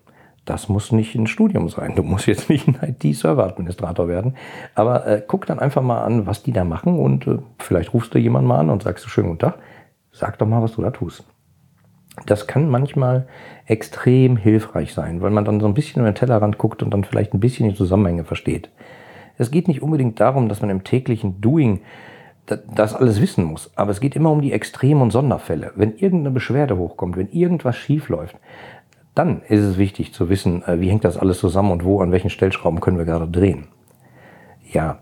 Das 0.44 0.68
muss 0.68 0.92
nicht 0.92 1.16
ein 1.16 1.26
Studium 1.26 1.68
sein. 1.68 1.96
Du 1.96 2.04
musst 2.04 2.26
jetzt 2.26 2.48
nicht 2.48 2.68
ein 2.68 2.78
IT-Server-Administrator 2.80 4.06
werden. 4.06 4.36
Aber 4.74 5.06
äh, 5.06 5.22
guck 5.26 5.46
dann 5.46 5.58
einfach 5.58 5.82
mal 5.82 6.04
an, 6.04 6.26
was 6.26 6.44
die 6.44 6.52
da 6.52 6.64
machen 6.64 6.98
und 6.98 7.26
äh, 7.26 7.38
vielleicht 7.58 7.92
rufst 7.92 8.14
du 8.14 8.18
jemanden 8.18 8.46
mal 8.46 8.60
an 8.60 8.70
und 8.70 8.84
sagst 8.84 9.04
du 9.04 9.08
schönen 9.08 9.28
guten 9.28 9.40
Tag. 9.40 9.58
Sag 10.12 10.38
doch 10.38 10.46
mal, 10.46 10.62
was 10.62 10.72
du 10.72 10.82
da 10.82 10.90
tust. 10.90 11.24
Das 12.24 12.46
kann 12.46 12.70
manchmal 12.70 13.26
extrem 13.66 14.36
hilfreich 14.36 14.94
sein, 14.94 15.20
weil 15.20 15.30
man 15.30 15.44
dann 15.44 15.60
so 15.60 15.66
ein 15.66 15.74
bisschen 15.74 16.00
über 16.00 16.10
den 16.10 16.14
Tellerrand 16.14 16.56
guckt 16.56 16.82
und 16.82 16.90
dann 16.90 17.04
vielleicht 17.04 17.34
ein 17.34 17.40
bisschen 17.40 17.68
die 17.68 17.74
Zusammenhänge 17.74 18.24
versteht. 18.24 18.70
Es 19.36 19.50
geht 19.50 19.68
nicht 19.68 19.82
unbedingt 19.82 20.18
darum, 20.20 20.48
dass 20.48 20.62
man 20.62 20.70
im 20.70 20.84
täglichen 20.84 21.40
Doing 21.42 21.82
das 22.46 22.94
alles 22.94 23.20
wissen 23.20 23.44
muss. 23.44 23.70
Aber 23.76 23.90
es 23.90 24.00
geht 24.00 24.16
immer 24.16 24.30
um 24.30 24.40
die 24.40 24.52
Extrem- 24.52 25.02
und 25.02 25.10
Sonderfälle. 25.10 25.72
Wenn 25.74 25.96
irgendeine 25.96 26.30
Beschwerde 26.30 26.76
hochkommt, 26.76 27.16
wenn 27.16 27.28
irgendwas 27.28 27.76
schief 27.76 28.08
läuft, 28.08 28.36
dann 29.14 29.42
ist 29.48 29.62
es 29.62 29.78
wichtig 29.78 30.12
zu 30.12 30.28
wissen, 30.28 30.62
äh, 30.64 30.80
wie 30.80 30.90
hängt 30.90 31.04
das 31.04 31.16
alles 31.16 31.38
zusammen 31.38 31.72
und 31.72 31.84
wo, 31.84 32.00
an 32.00 32.12
welchen 32.12 32.30
Stellschrauben 32.30 32.80
können 32.80 32.98
wir 32.98 33.04
gerade 33.04 33.26
drehen. 33.26 33.68
Ja, 34.70 34.98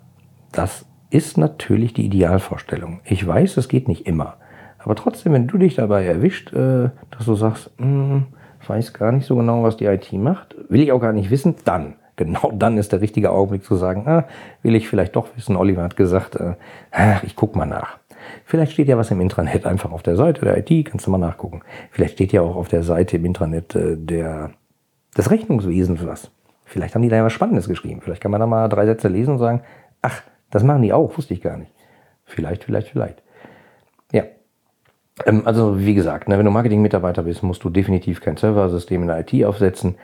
das 0.52 0.86
ist 1.10 1.36
natürlich 1.36 1.94
die 1.94 2.06
Idealvorstellung. 2.06 3.00
Ich 3.04 3.26
weiß, 3.26 3.56
es 3.56 3.68
geht 3.68 3.88
nicht 3.88 4.06
immer. 4.06 4.36
Aber 4.78 4.94
trotzdem, 4.94 5.32
wenn 5.32 5.46
du 5.46 5.58
dich 5.58 5.74
dabei 5.74 6.04
erwischt, 6.04 6.52
äh, 6.52 6.90
dass 7.10 7.24
du 7.24 7.34
sagst, 7.34 7.70
hm, 7.78 8.26
weiß 8.66 8.92
gar 8.92 9.12
nicht 9.12 9.26
so 9.26 9.36
genau, 9.36 9.62
was 9.62 9.76
die 9.76 9.86
IT 9.86 10.12
macht, 10.12 10.54
will 10.68 10.80
ich 10.80 10.92
auch 10.92 11.00
gar 11.00 11.12
nicht 11.12 11.30
wissen, 11.30 11.56
dann 11.64 11.96
genau 12.16 12.52
dann 12.52 12.78
ist 12.78 12.92
der 12.92 13.00
richtige 13.00 13.30
Augenblick 13.30 13.64
zu 13.64 13.76
sagen, 13.76 14.06
ah, 14.06 14.25
will 14.62 14.75
ich 14.75 14.88
vielleicht 14.88 15.16
doch 15.16 15.28
wissen. 15.37 15.56
Oliver 15.56 15.83
hat 15.83 15.97
gesagt, 15.97 16.37
äh, 16.37 16.54
ich 17.23 17.37
guck 17.37 17.56
mal 17.56 17.66
nach. 17.66 17.99
Vielleicht 18.44 18.73
steht 18.73 18.88
ja 18.88 18.97
was 18.97 19.11
im 19.11 19.21
Intranet 19.21 19.66
einfach 19.66 19.92
auf 19.92 20.02
der 20.02 20.16
Seite 20.16 20.44
der 20.44 20.59
IT, 20.59 20.87
kannst 20.87 21.06
du 21.06 21.11
mal 21.11 21.18
nachgucken. 21.18 21.61
Vielleicht 21.90 22.14
steht 22.14 22.33
ja 22.33 22.40
auch 22.42 22.56
auf 22.56 22.68
der 22.68 22.83
Seite 22.83 23.16
im 23.16 23.25
Intranet 23.25 23.75
äh, 23.75 23.97
der, 23.97 24.50
des 25.16 25.30
Rechnungswesens 25.30 26.06
was. 26.06 26.30
Vielleicht 26.64 26.94
haben 26.94 27.02
die 27.02 27.09
da 27.09 27.16
ja 27.16 27.25
was 27.25 27.33
Spannendes 27.33 27.68
geschrieben. 27.68 28.00
Vielleicht 28.02 28.23
kann 28.23 28.30
man 28.30 28.40
da 28.40 28.47
mal 28.47 28.68
drei 28.68 28.87
Sätze 28.87 29.09
lesen 29.09 29.33
und 29.33 29.38
sagen, 29.38 29.62
ach, 30.02 30.23
das 30.50 30.62
machen 30.62 30.83
die 30.83 30.92
auch, 30.92 31.16
wusste 31.16 31.35
ich 31.35 31.42
gar 31.42 31.56
nicht. 31.56 31.73
Vielleicht, 32.25 32.64
vielleicht, 32.64 32.88
vielleicht. 32.88 33.24
Ähm, 35.25 35.42
also 35.44 35.78
wie 35.78 35.94
gesagt, 35.94 36.28
ne, 36.28 36.38
wenn 36.38 36.44
du 36.44 36.50
Marketing-Mitarbeiter 36.50 37.23
bist, 37.23 37.42
musst 37.42 37.62
du 37.64 37.71
definitiv 37.71 38.21
kein 38.21 38.37
Serversystem 38.37 39.02
in 39.02 39.09
der 39.09 39.21
IT 39.21 39.44
aufsetzen. 39.44 39.97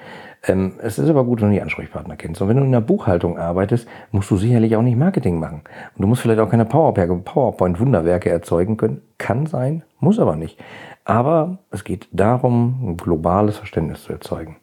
Ähm, 0.47 0.75
es 0.81 0.99
ist 0.99 1.11
aber 1.11 1.25
gut, 1.25 1.41
wenn 1.41 1.49
du 1.49 1.55
die 1.55 1.63
Ansprechpartner 1.63 2.17
kennst. 2.17 2.41
Und 2.41 2.49
wenn 2.49 2.57
du 2.57 2.65
in 2.65 2.73
der 2.73 2.81
Buchhaltung 2.81 3.39
arbeitest, 3.39 3.89
musst 4.13 4.31
du 4.31 4.37
sicherlich 4.37 4.77
auch 4.77 4.83
nicht 4.83 4.97
Marketing 4.97 5.39
machen. 5.39 5.63
Und 5.97 6.03
du 6.03 6.07
musst 6.07 6.23
vielleicht 6.23 6.41
auch 6.41 6.51
keine 6.51 6.65
PowerPoint-Wunderwerke 6.65 8.31
erzeugen 8.31 8.77
können. 8.77 9.03
Kann 9.19 9.47
sein, 9.47 9.83
muss 9.99 10.19
aber 10.19 10.37
nicht. 10.37 10.59
Aber 11.05 11.59
es 11.71 11.85
geht 11.85 12.09
darum, 12.13 12.91
ein 12.91 12.97
globales 12.97 13.57
Verständnis 13.57 14.05
zu 14.05 14.13
erzeugen. 14.13 14.57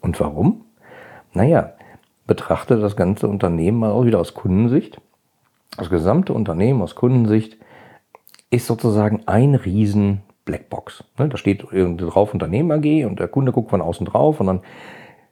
Und 0.00 0.18
warum? 0.20 0.64
Naja, 1.32 1.72
betrachte 2.26 2.78
das 2.78 2.96
ganze 2.96 3.28
Unternehmen 3.28 3.78
mal 3.78 3.92
auch 3.92 4.04
wieder 4.04 4.18
aus 4.18 4.34
Kundensicht. 4.34 5.00
Das 5.78 5.88
gesamte 5.88 6.34
Unternehmen 6.34 6.82
aus 6.82 6.94
Kundensicht 6.94 7.56
ist 8.52 8.66
sozusagen 8.66 9.22
ein 9.26 9.54
riesen 9.54 10.20
Blackbox. 10.44 11.04
Ne, 11.18 11.28
da 11.28 11.36
steht 11.36 11.64
drauf 11.72 12.34
Unternehmen 12.34 12.70
AG 12.70 13.06
und 13.06 13.18
der 13.18 13.28
Kunde 13.28 13.50
guckt 13.50 13.70
von 13.70 13.80
außen 13.80 14.06
drauf 14.06 14.40
und 14.40 14.46
dann 14.46 14.60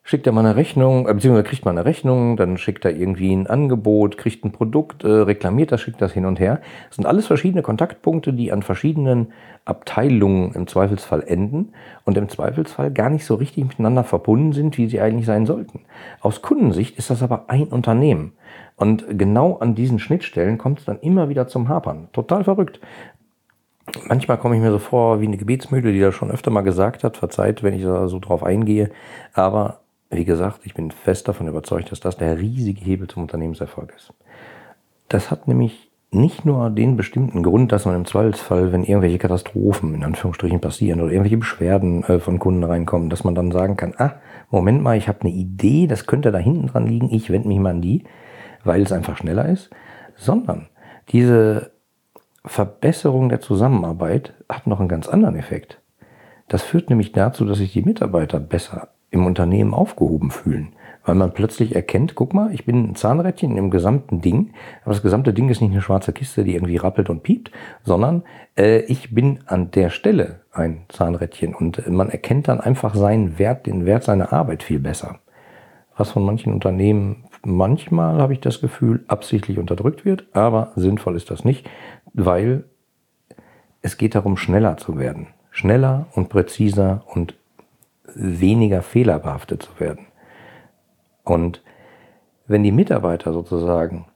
schickt 0.03 0.27
er 0.27 0.33
mal 0.33 0.45
eine 0.45 0.57
Rechnung, 0.57 1.07
äh, 1.07 1.12
beziehungsweise 1.12 1.49
kriegt 1.49 1.65
man 1.65 1.77
eine 1.77 1.85
Rechnung, 1.85 2.37
dann 2.37 2.57
schickt 2.57 2.85
er 2.85 2.97
irgendwie 2.97 3.33
ein 3.33 3.47
Angebot, 3.47 4.17
kriegt 4.17 4.45
ein 4.45 4.53
Produkt, 4.53 5.05
äh, 5.05 5.09
reklamiert 5.09 5.71
das, 5.71 5.83
schickt 5.83 6.00
das 6.00 6.12
hin 6.12 6.25
und 6.25 6.41
her. 6.41 6.61
Das 6.89 6.97
sind 6.97 7.07
alles 7.07 7.27
verschiedene 7.27 7.62
Kontaktpunkte, 7.62 8.33
die 8.33 8.53
an 8.53 8.62
verschiedenen 8.62 9.33
Abteilungen 9.67 10.53
im 10.55 10.67
Zweifelsfall 10.67 11.23
enden 11.23 11.75
und 12.05 12.17
im 12.17 12.29
Zweifelsfall 12.31 12.91
gar 12.91 13.11
nicht 13.11 13.27
so 13.27 13.35
richtig 13.35 13.65
miteinander 13.65 14.05
verbunden 14.05 14.53
sind, 14.53 14.79
wie 14.79 14.89
sie 14.89 15.00
eigentlich 15.00 15.27
sein 15.27 15.45
sollten. 15.45 15.81
Aus 16.21 16.41
Kundensicht 16.41 16.97
ist 16.97 17.11
das 17.11 17.23
aber 17.23 17.45
ein 17.49 17.69
Unternehmen. 17.69 18.33
Und 18.76 19.19
genau 19.19 19.57
an 19.57 19.75
diesen 19.75 19.99
Schnittstellen 19.99 20.59
kommt 20.59 20.80
es 20.80 20.85
dann 20.87 21.00
immer 21.00 21.28
wieder 21.28 21.49
zum 21.49 21.69
Hapern. 21.69 22.09
Total 22.12 22.45
verrückt. 22.45 22.80
Manchmal 24.09 24.38
komme 24.38 24.57
ich 24.57 24.62
mir 24.62 24.71
so 24.71 24.78
vor 24.78 25.21
wie 25.21 25.26
eine 25.26 25.37
Gebetsmühle, 25.37 25.92
die 25.92 26.00
das 26.00 26.14
schon 26.14 26.30
öfter 26.30 26.50
mal 26.50 26.62
gesagt 26.62 27.04
hat. 27.04 27.16
Verzeiht, 27.16 27.62
wenn 27.62 27.75
ich 27.75 27.83
da 27.83 28.09
so 28.09 28.19
drauf 28.19 28.42
eingehe. 28.42 28.90
Aber 29.35 29.80
wie 30.11 30.25
gesagt, 30.25 30.61
ich 30.64 30.75
bin 30.75 30.90
fest 30.90 31.28
davon 31.28 31.49
überzeugt, 31.49 31.92
dass 31.92 32.00
das 32.00 32.16
der 32.16 32.38
riesige 32.38 32.80
Hebel 32.80 33.07
zum 33.09 33.23
Unternehmenserfolg 33.23 33.92
ist. 33.97 34.12
Das 35.09 35.30
hat 35.30 35.47
nämlich 35.47 35.90
nicht 36.12 36.45
nur 36.45 36.71
den 36.71 36.97
bestimmten 36.97 37.42
Grund, 37.42 37.71
dass 37.71 37.85
man 37.85 37.95
im 37.95 38.04
Zweifelsfall, 38.04 38.73
wenn 38.73 38.83
irgendwelche 38.83 39.19
Katastrophen 39.19 39.95
in 39.95 40.02
Anführungsstrichen 40.02 40.61
passieren 40.61 41.00
oder 41.00 41.12
irgendwelche 41.12 41.37
Beschwerden 41.37 42.02
äh, 42.04 42.19
von 42.19 42.40
Kunden 42.40 42.64
reinkommen, 42.64 43.11
dass 43.11 43.23
man 43.23 43.37
dann 43.37 43.52
sagen 43.52 43.76
kann, 43.76 43.95
ah, 43.99 44.14
Moment 44.50 44.83
mal, 44.83 44.97
ich 44.97 45.07
habe 45.07 45.21
eine 45.21 45.30
Idee, 45.30 45.87
das 45.87 46.07
könnte 46.07 46.33
da 46.33 46.38
hinten 46.38 46.66
dran 46.66 46.87
liegen, 46.87 47.12
ich 47.12 47.30
wende 47.30 47.47
mich 47.47 47.59
mal 47.59 47.71
an 47.71 47.83
die, 47.83 48.02
weil 48.64 48.83
es 48.83 48.93
einfach 48.93 49.17
schneller 49.17 49.49
ist, 49.49 49.71
sondern 50.17 50.67
diese 51.11 51.73
Verbesserung 52.45 53.29
der 53.29 53.40
Zusammenarbeit 53.40 54.35
hat 54.49 54.67
noch 54.67 54.81
einen 54.81 54.88
ganz 54.88 55.09
anderen 55.09 55.37
Effekt. 55.37 55.81
Das 56.49 56.62
führt 56.62 56.90
nämlich 56.90 57.12
dazu, 57.12 57.45
dass 57.45 57.59
sich 57.59 57.73
die 57.73 57.83
Mitarbeiter 57.83 58.40
besser 58.40 58.88
im 59.11 59.26
Unternehmen 59.26 59.75
aufgehoben 59.75 60.31
fühlen. 60.31 60.73
Weil 61.05 61.14
man 61.14 61.33
plötzlich 61.33 61.75
erkennt, 61.75 62.14
guck 62.14 62.35
mal, 62.35 62.52
ich 62.52 62.67
bin 62.67 62.90
ein 62.90 62.95
Zahnrädchen 62.95 63.57
im 63.57 63.71
gesamten 63.71 64.21
Ding, 64.21 64.52
aber 64.83 64.93
das 64.93 65.02
gesamte 65.02 65.33
Ding 65.33 65.49
ist 65.49 65.61
nicht 65.61 65.73
eine 65.73 65.81
schwarze 65.81 66.12
Kiste, 66.12 66.45
die 66.45 66.55
irgendwie 66.55 66.76
rappelt 66.76 67.09
und 67.09 67.23
piept, 67.23 67.50
sondern 67.83 68.23
äh, 68.57 68.81
ich 68.81 69.14
bin 69.14 69.40
an 69.47 69.71
der 69.71 69.90
Stelle 69.90 70.40
ein 70.52 70.83
Zahnrädchen 70.88 71.55
und 71.55 71.88
man 71.88 72.11
erkennt 72.11 72.49
dann 72.49 72.61
einfach 72.61 72.95
seinen 72.95 73.38
Wert, 73.38 73.67
den 73.67 73.87
Wert 73.87 74.05
seiner 74.05 74.33
Arbeit 74.33 74.62
viel 74.62 74.79
besser. 74.79 75.21
Was 75.97 76.11
von 76.11 76.25
manchen 76.25 76.52
Unternehmen 76.52 77.25
manchmal, 77.45 78.21
habe 78.21 78.33
ich 78.33 78.41
das 78.41 78.61
Gefühl, 78.61 79.05
absichtlich 79.09 79.59
unterdrückt 79.59 80.05
wird, 80.05 80.27
aber 80.33 80.73
sinnvoll 80.77 81.17
ist 81.17 81.31
das 81.31 81.45
nicht, 81.45 81.69
weil 82.13 82.65
es 83.83 83.97
geht 83.97 84.15
darum, 84.15 84.37
schneller 84.37 84.77
zu 84.77 84.99
werden. 84.99 85.29
Schneller 85.51 86.07
und 86.15 86.29
präziser 86.29 87.03
und 87.07 87.35
weniger 88.15 88.83
fehlerbehaftet 88.83 89.63
zu 89.63 89.81
werden. 89.81 90.07
Und 91.25 91.63
wenn 92.47 92.63
die 92.63 92.73
Mitarbeiter 92.73 93.33
sozusagen 93.33 94.07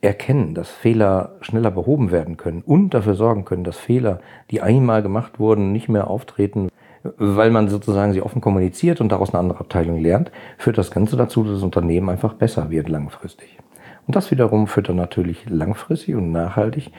erkennen, 0.00 0.54
dass 0.54 0.70
Fehler 0.70 1.36
schneller 1.40 1.70
behoben 1.70 2.10
werden 2.10 2.36
können 2.36 2.62
und 2.62 2.90
dafür 2.94 3.14
sorgen 3.14 3.44
können, 3.44 3.64
dass 3.64 3.76
Fehler, 3.76 4.20
die 4.50 4.62
einmal 4.62 5.02
gemacht 5.02 5.38
wurden, 5.38 5.72
nicht 5.72 5.88
mehr 5.88 6.08
auftreten, 6.08 6.70
weil 7.02 7.50
man 7.50 7.68
sozusagen 7.68 8.12
sie 8.12 8.22
offen 8.22 8.40
kommuniziert 8.40 9.00
und 9.00 9.10
daraus 9.10 9.30
eine 9.30 9.38
andere 9.38 9.60
Abteilung 9.60 10.00
lernt, 10.00 10.30
führt 10.58 10.78
das 10.78 10.90
Ganze 10.90 11.16
dazu, 11.16 11.44
dass 11.44 11.54
das 11.54 11.62
Unternehmen 11.62 12.08
einfach 12.08 12.34
besser 12.34 12.70
wird 12.70 12.88
langfristig. 12.88 13.58
Und 14.06 14.16
das 14.16 14.30
wiederum 14.30 14.66
führt 14.66 14.88
dann 14.88 14.96
natürlich 14.96 15.48
langfristig 15.48 16.14
und 16.14 16.32
nachhaltig 16.32 16.90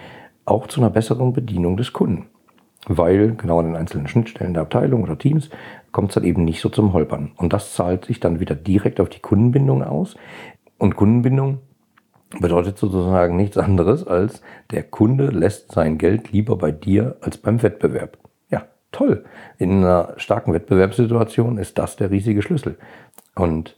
auch 0.45 0.67
zu 0.67 0.81
einer 0.81 0.89
besseren 0.89 1.33
Bedienung 1.33 1.77
des 1.77 1.93
Kunden. 1.93 2.27
Weil 2.87 3.35
genau 3.35 3.59
an 3.59 3.65
den 3.65 3.75
einzelnen 3.75 4.07
Schnittstellen 4.07 4.53
der 4.53 4.63
Abteilung 4.63 5.03
oder 5.03 5.17
Teams 5.17 5.49
kommt 5.91 6.09
es 6.09 6.15
dann 6.15 6.23
eben 6.23 6.45
nicht 6.45 6.61
so 6.61 6.69
zum 6.69 6.93
Holpern. 6.93 7.31
Und 7.37 7.53
das 7.53 7.73
zahlt 7.73 8.05
sich 8.05 8.19
dann 8.19 8.39
wieder 8.39 8.55
direkt 8.55 8.99
auf 8.99 9.09
die 9.09 9.19
Kundenbindung 9.19 9.83
aus. 9.83 10.15
Und 10.79 10.95
Kundenbindung 10.95 11.59
bedeutet 12.39 12.77
sozusagen 12.77 13.35
nichts 13.35 13.57
anderes 13.57 14.07
als 14.07 14.41
der 14.71 14.83
Kunde 14.83 15.27
lässt 15.27 15.71
sein 15.71 15.97
Geld 15.97 16.31
lieber 16.31 16.55
bei 16.55 16.71
dir 16.71 17.17
als 17.21 17.37
beim 17.37 17.61
Wettbewerb. 17.61 18.17
Toll. 18.91 19.25
In 19.57 19.77
einer 19.77 20.13
starken 20.17 20.53
Wettbewerbssituation 20.53 21.57
ist 21.57 21.77
das 21.77 21.95
der 21.95 22.11
riesige 22.11 22.41
Schlüssel. 22.41 22.77
Und 23.35 23.77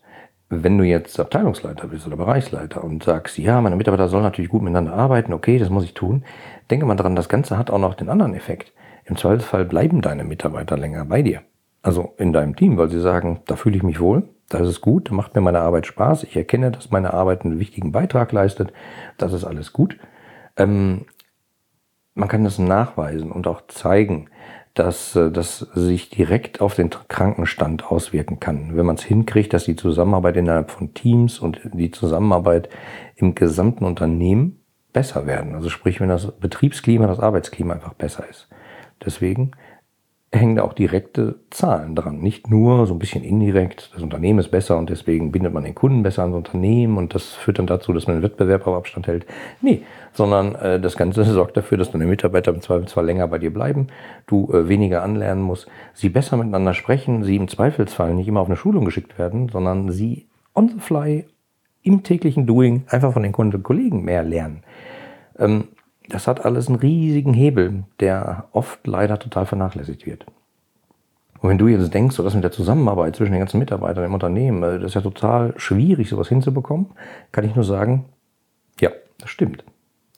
wenn 0.49 0.77
du 0.77 0.83
jetzt 0.83 1.19
Abteilungsleiter 1.19 1.87
bist 1.87 2.05
oder 2.05 2.17
Bereichsleiter 2.17 2.83
und 2.83 3.03
sagst, 3.03 3.37
ja, 3.37 3.61
meine 3.61 3.75
Mitarbeiter 3.75 4.07
sollen 4.07 4.23
natürlich 4.23 4.51
gut 4.51 4.61
miteinander 4.61 4.93
arbeiten, 4.93 5.33
okay, 5.33 5.57
das 5.57 5.69
muss 5.69 5.83
ich 5.83 5.93
tun, 5.93 6.23
denke 6.69 6.85
mal 6.85 6.95
dran, 6.95 7.15
das 7.15 7.29
Ganze 7.29 7.57
hat 7.57 7.71
auch 7.71 7.79
noch 7.79 7.95
den 7.95 8.09
anderen 8.09 8.35
Effekt. 8.35 8.73
Im 9.05 9.17
Zweifelsfall 9.17 9.65
bleiben 9.65 10.01
deine 10.01 10.23
Mitarbeiter 10.23 10.77
länger 10.77 11.05
bei 11.05 11.21
dir. 11.21 11.41
Also 11.81 12.13
in 12.17 12.31
deinem 12.33 12.55
Team, 12.55 12.77
weil 12.77 12.89
sie 12.89 13.01
sagen, 13.01 13.41
da 13.45 13.55
fühle 13.55 13.75
ich 13.75 13.83
mich 13.83 13.99
wohl, 13.99 14.29
da 14.49 14.59
ist 14.59 14.81
gut, 14.81 15.09
da 15.09 15.13
macht 15.13 15.35
mir 15.35 15.41
meine 15.41 15.59
Arbeit 15.59 15.87
Spaß, 15.87 16.23
ich 16.23 16.35
erkenne, 16.35 16.71
dass 16.71 16.91
meine 16.91 17.13
Arbeit 17.13 17.43
einen 17.43 17.59
wichtigen 17.59 17.91
Beitrag 17.91 18.31
leistet, 18.31 18.71
das 19.17 19.33
ist 19.33 19.43
alles 19.43 19.73
gut. 19.73 19.97
Ähm, 20.55 21.05
man 22.13 22.29
kann 22.29 22.43
das 22.43 22.59
nachweisen 22.59 23.31
und 23.31 23.47
auch 23.47 23.67
zeigen, 23.67 24.29
dass 24.73 25.15
äh, 25.15 25.31
das 25.31 25.59
sich 25.59 26.09
direkt 26.09 26.61
auf 26.61 26.75
den 26.75 26.89
Krankenstand 26.89 27.85
auswirken 27.85 28.39
kann. 28.39 28.75
Wenn 28.75 28.85
man 28.85 28.95
es 28.95 29.03
hinkriegt, 29.03 29.53
dass 29.53 29.65
die 29.65 29.75
Zusammenarbeit 29.75 30.37
innerhalb 30.37 30.71
von 30.71 30.93
Teams 30.93 31.39
und 31.39 31.59
die 31.73 31.91
Zusammenarbeit 31.91 32.69
im 33.15 33.35
gesamten 33.35 33.85
Unternehmen 33.85 34.63
besser 34.91 35.25
werden. 35.25 35.55
Also 35.55 35.69
sprich, 35.69 35.99
wenn 35.99 36.09
das 36.09 36.31
Betriebsklima, 36.39 37.07
das 37.07 37.19
Arbeitsklima 37.19 37.73
einfach 37.73 37.93
besser 37.93 38.27
ist. 38.29 38.47
Deswegen 39.03 39.51
hängen 40.33 40.55
da 40.55 40.63
auch 40.63 40.73
direkte 40.73 41.35
Zahlen 41.51 41.95
dran. 41.95 42.19
Nicht 42.19 42.49
nur 42.49 42.87
so 42.87 42.93
ein 42.93 42.99
bisschen 42.99 43.23
indirekt, 43.23 43.91
das 43.93 44.01
Unternehmen 44.01 44.39
ist 44.39 44.49
besser 44.49 44.77
und 44.77 44.89
deswegen 44.89 45.31
bindet 45.31 45.53
man 45.53 45.63
den 45.63 45.75
Kunden 45.75 46.03
besser 46.03 46.23
ans 46.23 46.35
Unternehmen 46.35 46.97
und 46.97 47.13
das 47.13 47.33
führt 47.33 47.59
dann 47.59 47.67
dazu, 47.67 47.93
dass 47.93 48.07
man 48.07 48.17
den 48.17 48.23
Wettbewerb 48.23 48.65
auf 48.65 48.75
Abstand 48.75 49.07
hält. 49.07 49.25
Nee, 49.61 49.83
sondern 50.11 50.55
äh, 50.55 50.79
das 50.79 50.97
Ganze 50.97 51.23
sorgt 51.23 51.55
dafür, 51.55 51.77
dass 51.77 51.91
deine 51.91 52.05
Mitarbeiter 52.05 52.51
im 52.51 52.61
Zweifelsfall 52.61 53.05
länger 53.05 53.27
bei 53.27 53.37
dir 53.37 53.53
bleiben, 53.53 53.87
du 54.25 54.51
äh, 54.51 54.67
weniger 54.67 55.03
anlernen 55.03 55.43
musst, 55.43 55.67
sie 55.93 56.09
besser 56.09 56.37
miteinander 56.37 56.73
sprechen, 56.73 57.23
sie 57.23 57.35
im 57.35 57.47
Zweifelsfall 57.47 58.13
nicht 58.13 58.27
immer 58.27 58.41
auf 58.41 58.47
eine 58.47 58.57
Schulung 58.57 58.85
geschickt 58.85 59.19
werden, 59.19 59.49
sondern 59.49 59.91
sie 59.91 60.27
on 60.55 60.69
the 60.69 60.79
fly 60.79 61.25
im 61.83 62.03
täglichen 62.03 62.47
Doing 62.47 62.83
einfach 62.87 63.13
von 63.13 63.23
den 63.23 63.33
Kunden 63.33 63.57
und 63.57 63.63
Kollegen 63.63 64.03
mehr 64.03 64.23
lernen. 64.23 64.63
Ähm, 65.37 65.67
das 66.09 66.27
hat 66.27 66.45
alles 66.45 66.67
einen 66.67 66.79
riesigen 66.79 67.33
Hebel, 67.33 67.83
der 67.99 68.45
oft 68.51 68.85
leider 68.85 69.19
total 69.19 69.45
vernachlässigt 69.45 70.05
wird. 70.05 70.25
Und 71.39 71.49
wenn 71.49 71.57
du 71.57 71.67
jetzt 71.67 71.93
denkst, 71.93 72.15
so 72.15 72.23
das 72.23 72.35
mit 72.35 72.43
der 72.43 72.51
Zusammenarbeit 72.51 73.15
zwischen 73.15 73.33
den 73.33 73.39
ganzen 73.39 73.59
Mitarbeitern 73.59 74.05
im 74.05 74.13
Unternehmen, 74.13 74.63
äh, 74.63 74.79
das 74.79 74.91
ist 74.91 74.93
ja 74.95 75.01
total 75.01 75.53
schwierig, 75.57 76.09
sowas 76.09 76.29
hinzubekommen, 76.29 76.87
kann 77.31 77.43
ich 77.43 77.55
nur 77.55 77.65
sagen, 77.65 78.05
ja, 78.79 78.91
das 79.19 79.29
stimmt. 79.29 79.63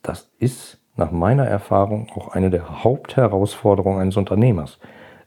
Das 0.03 0.29
ist 0.37 0.77
nach 0.95 1.11
meiner 1.11 1.45
Erfahrung 1.45 2.09
auch 2.15 2.29
eine 2.29 2.49
der 2.49 2.83
Hauptherausforderungen 2.83 3.99
eines 3.99 4.17
Unternehmers, 4.17 4.79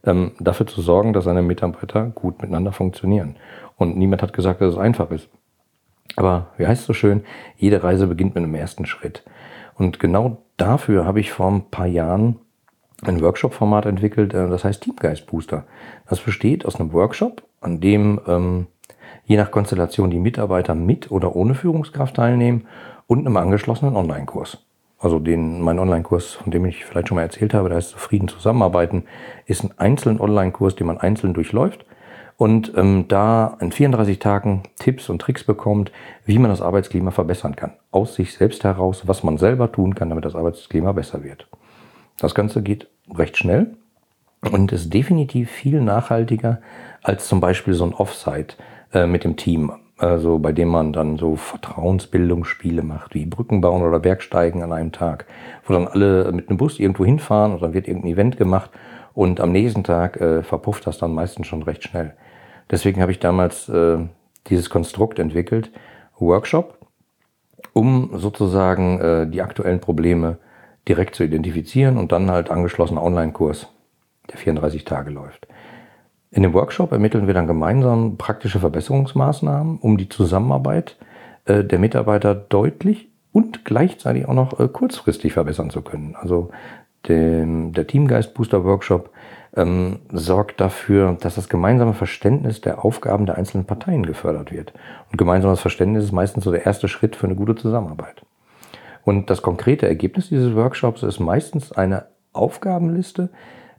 ähm, 0.05 0.33
dafür 0.38 0.67
zu 0.67 0.81
sorgen, 0.83 1.12
dass 1.12 1.25
seine 1.25 1.43
Mitarbeiter 1.43 2.05
gut 2.15 2.41
miteinander 2.41 2.73
funktionieren. 2.73 3.37
Und 3.77 3.97
niemand 3.97 4.23
hat 4.23 4.33
gesagt, 4.33 4.61
dass 4.61 4.75
es 4.75 4.79
einfach 4.79 5.11
ist. 5.11 5.29
Aber 6.17 6.49
wie 6.57 6.67
heißt 6.67 6.83
es 6.83 6.87
so 6.87 6.93
schön, 6.95 7.25
jede 7.57 7.83
Reise 7.83 8.07
beginnt 8.07 8.35
mit 8.35 8.45
einem 8.45 8.55
ersten 8.55 8.87
Schritt. 8.87 9.25
Und 9.75 10.00
genau 10.00 10.38
dafür 10.59 11.07
habe 11.07 11.21
ich 11.21 11.33
vor 11.33 11.50
ein 11.50 11.71
paar 11.71 11.87
Jahren 11.87 12.37
ein 13.03 13.21
Workshop-Format 13.21 13.87
entwickelt, 13.87 14.35
äh, 14.35 14.49
das 14.49 14.65
heißt 14.65 14.83
Teamgeist 14.83 15.27
Booster. 15.27 15.65
Das 16.09 16.21
besteht 16.21 16.67
aus 16.67 16.79
einem 16.79 16.93
Workshop, 16.93 17.43
an 17.61 17.81
dem 17.81 18.21
ähm, 18.27 18.67
je 19.25 19.37
nach 19.37 19.50
Konstellation 19.50 20.11
die 20.11 20.19
Mitarbeiter 20.19 20.75
mit 20.75 21.11
oder 21.11 21.35
ohne 21.37 21.55
Führungskraft 21.55 22.17
teilnehmen 22.17 22.67
und 23.07 23.21
einem 23.21 23.37
angeschlossenen 23.37 23.97
Online-Kurs. 23.97 24.65
also 24.99 25.19
den, 25.21 25.61
mein 25.61 25.79
Online-Kurs, 25.79 26.35
von 26.35 26.50
dem 26.50 26.65
ich 26.67 26.85
vielleicht 26.85 27.09
schon 27.09 27.17
mal 27.17 27.23
erzählt 27.23 27.55
habe, 27.55 27.69
der 27.69 27.77
heißt 27.77 27.91
Zufrieden 27.91 28.29
zusammenarbeiten, 28.29 29.05
ist 29.47 29.62
ein 29.62 29.79
einzelner 29.79 30.21
Online-Kurs, 30.21 30.75
den 30.75 30.88
man 30.88 30.99
einzeln 30.99 31.35
durchläuft 31.35 31.87
und 32.38 32.73
ähm, 32.76 33.07
da 33.09 33.59
in 33.61 33.73
34 33.73 34.18
Tagen 34.18 34.62
Tipps 34.78 35.11
und 35.11 35.21
Tricks 35.21 35.45
bekommt, 35.45 35.92
wie 36.25 36.38
man 36.38 36.50
das 36.50 36.62
Arbeitsklima 36.62 37.11
verbessern 37.11 37.57
kann. 37.57 37.73
Aus 37.90 38.14
sich 38.14 38.33
selbst 38.33 38.64
heraus, 38.64 39.02
was 39.07 39.23
man 39.23 39.37
selber 39.37 39.71
tun 39.71 39.95
kann, 39.95 40.09
damit 40.09 40.25
das 40.25 40.37
Arbeitsklima 40.37 40.92
besser 40.92 41.23
wird. 41.23 41.49
Das 42.18 42.35
Ganze 42.35 42.62
geht 42.62 42.88
recht 43.12 43.37
schnell 43.37 43.76
und 44.50 44.73
ist 44.73 44.95
definitiv 44.95 45.50
viel 45.50 45.83
nachhaltiger 45.83 46.62
als 47.02 47.28
zum 47.28 47.40
Beispiel 47.40 47.75
so 47.75 47.85
ein 47.85 47.92
Offsite 47.92 48.54
äh, 48.95 49.07
mit 49.07 49.25
dem 49.25 49.37
Team 49.37 49.73
also 49.99 50.38
bei 50.38 50.52
dem 50.52 50.68
man 50.68 50.92
dann 50.92 51.18
so 51.18 51.35
Vertrauensbildungsspiele 51.35 52.83
macht, 52.83 53.14
wie 53.14 53.26
Brücken 53.26 53.61
bauen 53.61 53.83
oder 53.83 53.99
Bergsteigen 53.99 54.62
an 54.62 54.73
einem 54.73 54.92
Tag, 54.92 55.26
wo 55.66 55.75
dann 55.75 55.88
alle 55.88 56.30
mit 56.30 56.49
einem 56.49 56.57
Bus 56.57 56.78
irgendwo 56.78 57.04
hinfahren 57.04 57.52
und 57.52 57.62
dann 57.62 57.75
wird 57.75 57.88
irgendein 57.88 58.12
Event 58.12 58.37
gemacht 58.37 58.71
und 59.12 59.40
am 59.40 59.50
nächsten 59.50 59.83
Tag 59.83 60.21
äh, 60.21 60.45
verpufft 60.45 60.87
das 60.87 60.99
dann 60.99 61.12
meistens 61.12 61.49
schon 61.49 61.64
recht 61.64 61.83
schnell. 61.83 62.14
Deswegen 62.71 63.01
habe 63.01 63.13
ich 63.13 63.19
damals 63.19 63.69
äh, 63.69 63.99
dieses 64.49 64.71
Konstrukt 64.71 65.19
entwickelt, 65.19 65.71
Workshop, 66.19 66.79
um 67.73 68.11
sozusagen 68.15 69.01
äh, 69.01 69.27
die 69.27 69.43
aktuellen 69.43 69.81
Probleme 69.81 70.39
direkt 70.89 71.15
zu 71.15 71.25
identifizieren 71.25 71.99
und 71.99 72.13
dann 72.13 72.31
halt 72.31 72.51
angeschlossener 72.51 73.03
Online-Kurs, 73.03 73.69
der 74.31 74.39
34 74.39 74.85
Tage 74.85 75.11
läuft. 75.11 75.47
In 76.31 76.43
dem 76.43 76.53
Workshop 76.53 76.93
ermitteln 76.93 77.27
wir 77.27 77.35
dann 77.35 77.47
gemeinsam 77.47 78.17
praktische 78.17 78.61
Verbesserungsmaßnahmen, 78.61 79.79
um 79.79 79.97
die 79.97 80.09
Zusammenarbeit 80.09 80.97
äh, 81.47 81.65
der 81.65 81.79
Mitarbeiter 81.79 82.35
deutlich 82.35 83.09
und 83.33 83.65
gleichzeitig 83.65 84.27
auch 84.29 84.35
noch 84.35 84.61
äh, 84.61 84.69
kurzfristig 84.69 85.33
verbessern 85.33 85.71
zu 85.71 85.83
können. 85.83 86.17
Also 86.17 86.51
dem, 87.09 87.73
der 87.73 87.87
Teamgeist 87.87 88.35
Booster 88.35 88.65
Workshop 88.65 89.11
ähm, 89.57 90.00
sorgt 90.12 90.61
dafür, 90.61 91.17
dass 91.21 91.37
das 91.37 91.49
gemeinsame 91.49 91.95
Verständnis 91.95 92.61
der 92.61 92.85
Aufgaben 92.85 93.26
der 93.26 93.37
einzelnen 93.37 93.64
Parteien 93.64 94.05
gefördert 94.05 94.52
wird. 94.52 94.73
Und 95.11 95.19
gemeinsames 95.19 95.61
Verständnis 95.61 96.05
ist 96.05 96.12
meistens 96.12 96.45
so 96.45 96.52
der 96.52 96.67
erste 96.67 96.88
Schritt 96.88 97.17
für 97.17 97.26
eine 97.26 97.37
gute 97.37 97.57
Zusammenarbeit. 97.57 98.23
Und 99.05 99.31
das 99.31 99.43
konkrete 99.43 99.88
Ergebnis 99.88 100.28
dieses 100.28 100.55
Workshops 100.55 101.02
ist 101.02 101.19
meistens 101.19 101.73
eine 101.73 102.07
Aufgabenliste 102.33 103.31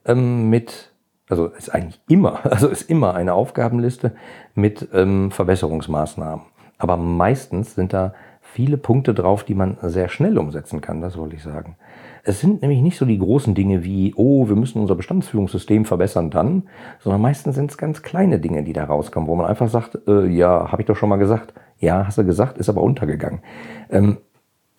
ähm, 0.05 0.49
mit 0.49 0.91
also 1.29 1.45
ist 1.47 1.69
eigentlich 1.69 2.01
immer, 2.09 2.39
also 2.51 2.67
ist 2.67 2.89
immer 2.89 3.13
eine 3.13 3.33
Aufgabenliste 3.33 4.13
mit 4.55 4.89
ähm, 4.93 5.31
Verbesserungsmaßnahmen. 5.31 6.45
Aber 6.77 6.97
meistens 6.97 7.75
sind 7.75 7.93
da 7.93 8.13
viele 8.53 8.77
Punkte 8.77 9.13
drauf, 9.13 9.43
die 9.43 9.55
man 9.55 9.77
sehr 9.81 10.09
schnell 10.09 10.37
umsetzen 10.37 10.81
kann, 10.81 11.01
das 11.01 11.17
wollte 11.17 11.35
ich 11.35 11.43
sagen. 11.43 11.75
Es 12.23 12.39
sind 12.41 12.61
nämlich 12.61 12.81
nicht 12.81 12.97
so 12.97 13.05
die 13.05 13.17
großen 13.17 13.55
Dinge 13.55 13.83
wie, 13.83 14.13
oh, 14.15 14.49
wir 14.49 14.55
müssen 14.55 14.81
unser 14.81 14.95
Bestandsführungssystem 14.95 15.85
verbessern 15.85 16.29
dann, 16.29 16.63
sondern 16.99 17.21
meistens 17.21 17.55
sind 17.55 17.71
es 17.71 17.77
ganz 17.77 18.01
kleine 18.01 18.39
Dinge, 18.39 18.63
die 18.63 18.73
da 18.73 18.85
rauskommen, 18.85 19.29
wo 19.29 19.35
man 19.35 19.45
einfach 19.45 19.69
sagt, 19.69 19.99
äh, 20.07 20.27
ja, 20.27 20.71
habe 20.71 20.81
ich 20.81 20.85
doch 20.87 20.95
schon 20.95 21.09
mal 21.09 21.17
gesagt. 21.17 21.53
Ja, 21.77 22.05
hast 22.05 22.17
du 22.17 22.25
gesagt, 22.25 22.57
ist 22.57 22.69
aber 22.69 22.81
untergegangen. 22.81 23.41
Ähm, 23.89 24.17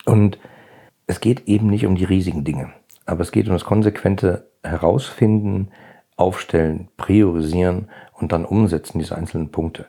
und 0.04 0.38
es 1.06 1.20
geht 1.20 1.48
eben 1.48 1.68
nicht 1.68 1.86
um 1.86 1.94
die 1.94 2.04
riesigen 2.04 2.44
Dinge, 2.44 2.70
aber 3.06 3.22
es 3.22 3.32
geht 3.32 3.46
um 3.46 3.52
das 3.52 3.64
konsequente 3.64 4.50
Herausfinden, 4.62 5.70
aufstellen, 6.16 6.88
priorisieren 6.96 7.88
und 8.12 8.32
dann 8.32 8.44
umsetzen, 8.44 8.98
diese 8.98 9.16
einzelnen 9.16 9.50
Punkte. 9.50 9.86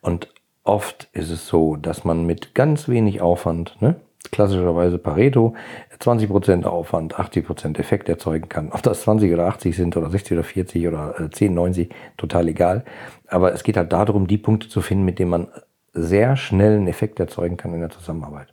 Und 0.00 0.33
oft 0.64 1.08
ist 1.12 1.30
es 1.30 1.46
so, 1.46 1.76
dass 1.76 2.04
man 2.04 2.26
mit 2.26 2.54
ganz 2.54 2.88
wenig 2.88 3.20
Aufwand, 3.20 3.80
ne, 3.80 3.96
klassischerweise 4.30 4.98
Pareto, 4.98 5.54
20% 6.00 6.64
Aufwand, 6.64 7.16
80% 7.16 7.78
Effekt 7.78 8.08
erzeugen 8.08 8.48
kann. 8.48 8.70
Ob 8.72 8.82
das 8.82 9.02
20 9.02 9.32
oder 9.32 9.46
80 9.46 9.76
sind 9.76 9.96
oder 9.96 10.10
60 10.10 10.32
oder 10.32 10.44
40 10.44 10.88
oder 10.88 11.30
10, 11.30 11.52
äh, 11.52 11.54
90, 11.54 11.94
total 12.16 12.48
egal. 12.48 12.84
Aber 13.28 13.52
es 13.52 13.62
geht 13.62 13.76
halt 13.76 13.92
darum, 13.92 14.26
die 14.26 14.38
Punkte 14.38 14.68
zu 14.68 14.80
finden, 14.80 15.04
mit 15.04 15.18
denen 15.18 15.30
man 15.30 15.48
sehr 15.92 16.36
schnell 16.36 16.76
einen 16.76 16.88
Effekt 16.88 17.20
erzeugen 17.20 17.56
kann 17.56 17.74
in 17.74 17.80
der 17.80 17.90
Zusammenarbeit. 17.90 18.48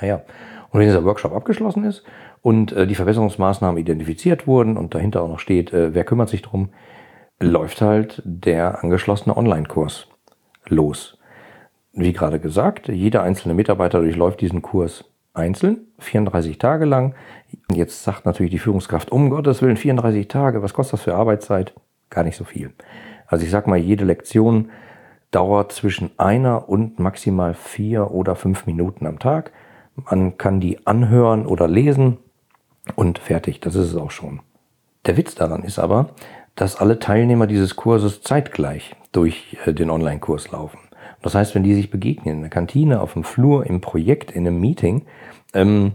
Naja, 0.00 0.22
und 0.70 0.80
wenn 0.80 0.86
dieser 0.86 1.04
Workshop 1.04 1.32
abgeschlossen 1.34 1.84
ist 1.84 2.04
und 2.40 2.72
äh, 2.72 2.86
die 2.86 2.94
Verbesserungsmaßnahmen 2.94 3.78
identifiziert 3.78 4.46
wurden 4.46 4.76
und 4.76 4.94
dahinter 4.94 5.22
auch 5.22 5.28
noch 5.28 5.40
steht, 5.40 5.72
äh, 5.72 5.94
wer 5.94 6.04
kümmert 6.04 6.28
sich 6.28 6.42
drum, 6.42 6.70
läuft 7.40 7.80
halt 7.80 8.22
der 8.24 8.82
angeschlossene 8.82 9.36
Online-Kurs 9.36 10.09
los. 10.70 11.18
Wie 11.92 12.12
gerade 12.12 12.40
gesagt, 12.40 12.88
jeder 12.88 13.22
einzelne 13.22 13.54
Mitarbeiter 13.54 14.00
durchläuft 14.00 14.40
diesen 14.40 14.62
Kurs 14.62 15.04
einzeln, 15.34 15.86
34 15.98 16.58
Tage 16.58 16.84
lang. 16.84 17.14
Jetzt 17.72 18.04
sagt 18.04 18.26
natürlich 18.26 18.52
die 18.52 18.58
Führungskraft, 18.58 19.10
um 19.12 19.30
Gottes 19.30 19.62
Willen, 19.62 19.76
34 19.76 20.28
Tage, 20.28 20.62
was 20.62 20.74
kostet 20.74 20.94
das 20.94 21.02
für 21.02 21.14
Arbeitszeit? 21.14 21.74
Gar 22.10 22.24
nicht 22.24 22.36
so 22.36 22.44
viel. 22.44 22.72
Also 23.26 23.44
ich 23.44 23.50
sag 23.50 23.66
mal, 23.66 23.76
jede 23.76 24.04
Lektion 24.04 24.70
dauert 25.30 25.72
zwischen 25.72 26.10
einer 26.18 26.68
und 26.68 26.98
maximal 26.98 27.54
vier 27.54 28.10
oder 28.10 28.34
fünf 28.34 28.66
Minuten 28.66 29.06
am 29.06 29.18
Tag. 29.18 29.52
Man 29.94 30.38
kann 30.38 30.60
die 30.60 30.86
anhören 30.86 31.46
oder 31.46 31.68
lesen 31.68 32.18
und 32.96 33.18
fertig. 33.18 33.60
Das 33.60 33.74
ist 33.74 33.88
es 33.88 33.96
auch 33.96 34.10
schon. 34.10 34.40
Der 35.06 35.16
Witz 35.16 35.34
daran 35.34 35.62
ist 35.62 35.78
aber, 35.78 36.10
dass 36.54 36.76
alle 36.76 36.98
Teilnehmer 36.98 37.46
dieses 37.46 37.76
Kurses 37.76 38.22
zeitgleich 38.22 38.94
durch 39.12 39.56
äh, 39.64 39.72
den 39.72 39.90
Online-Kurs 39.90 40.50
laufen. 40.50 40.78
Das 41.22 41.34
heißt, 41.34 41.54
wenn 41.54 41.62
die 41.62 41.74
sich 41.74 41.90
begegnen 41.90 42.36
in 42.36 42.40
der 42.42 42.50
Kantine, 42.50 43.00
auf 43.00 43.12
dem 43.12 43.24
Flur, 43.24 43.66
im 43.66 43.80
Projekt, 43.80 44.30
in 44.30 44.46
einem 44.46 44.60
Meeting, 44.60 45.06
ähm, 45.52 45.92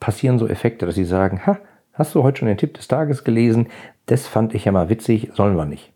passieren 0.00 0.38
so 0.38 0.46
Effekte, 0.46 0.86
dass 0.86 0.94
sie 0.94 1.04
sagen, 1.04 1.46
ha, 1.46 1.58
hast 1.94 2.14
du 2.14 2.22
heute 2.22 2.38
schon 2.38 2.48
den 2.48 2.58
Tipp 2.58 2.74
des 2.74 2.88
Tages 2.88 3.24
gelesen? 3.24 3.68
Das 4.06 4.26
fand 4.26 4.54
ich 4.54 4.64
ja 4.64 4.72
mal 4.72 4.88
witzig, 4.88 5.30
sollen 5.34 5.56
wir 5.56 5.64
nicht. 5.64 5.92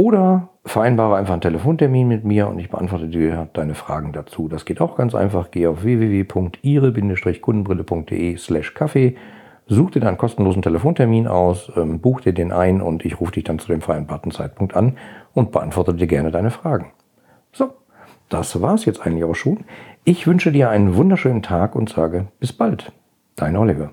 oder 0.00 0.48
vereinbare 0.64 1.16
einfach 1.16 1.34
einen 1.34 1.42
Telefontermin 1.42 2.08
mit 2.08 2.24
mir 2.24 2.48
und 2.48 2.58
ich 2.58 2.70
beantworte 2.70 3.08
dir 3.08 3.50
deine 3.52 3.74
Fragen 3.74 4.14
dazu. 4.14 4.48
Das 4.48 4.64
geht 4.64 4.80
auch 4.80 4.96
ganz 4.96 5.14
einfach. 5.14 5.50
Geh 5.50 5.66
auf 5.66 5.84
www.ire-kundenbrille.de 5.84 8.38
slash 8.38 8.72
Kaffee, 8.72 9.16
such 9.66 9.90
dir 9.90 10.00
deinen 10.00 10.16
kostenlosen 10.16 10.62
Telefontermin 10.62 11.28
aus, 11.28 11.70
ähm, 11.76 12.00
buch 12.00 12.22
dir 12.22 12.32
den 12.32 12.50
ein 12.50 12.80
und 12.80 13.04
ich 13.04 13.20
rufe 13.20 13.32
dich 13.32 13.44
dann 13.44 13.58
zu 13.58 13.68
dem 13.68 13.82
vereinbarten 13.82 14.32
Zeitpunkt 14.32 14.74
an 14.74 14.96
und 15.34 15.52
beantworte 15.52 15.92
dir 15.92 16.06
gerne 16.06 16.30
deine 16.30 16.50
Fragen. 16.50 16.92
So, 17.52 17.74
das 18.30 18.62
war's 18.62 18.86
jetzt 18.86 19.06
eigentlich 19.06 19.24
auch 19.24 19.34
schon. 19.34 19.64
Ich 20.04 20.26
wünsche 20.26 20.50
dir 20.50 20.70
einen 20.70 20.96
wunderschönen 20.96 21.42
Tag 21.42 21.76
und 21.76 21.90
sage 21.90 22.28
bis 22.38 22.54
bald. 22.54 22.90
Dein 23.36 23.54
Oliver. 23.54 23.92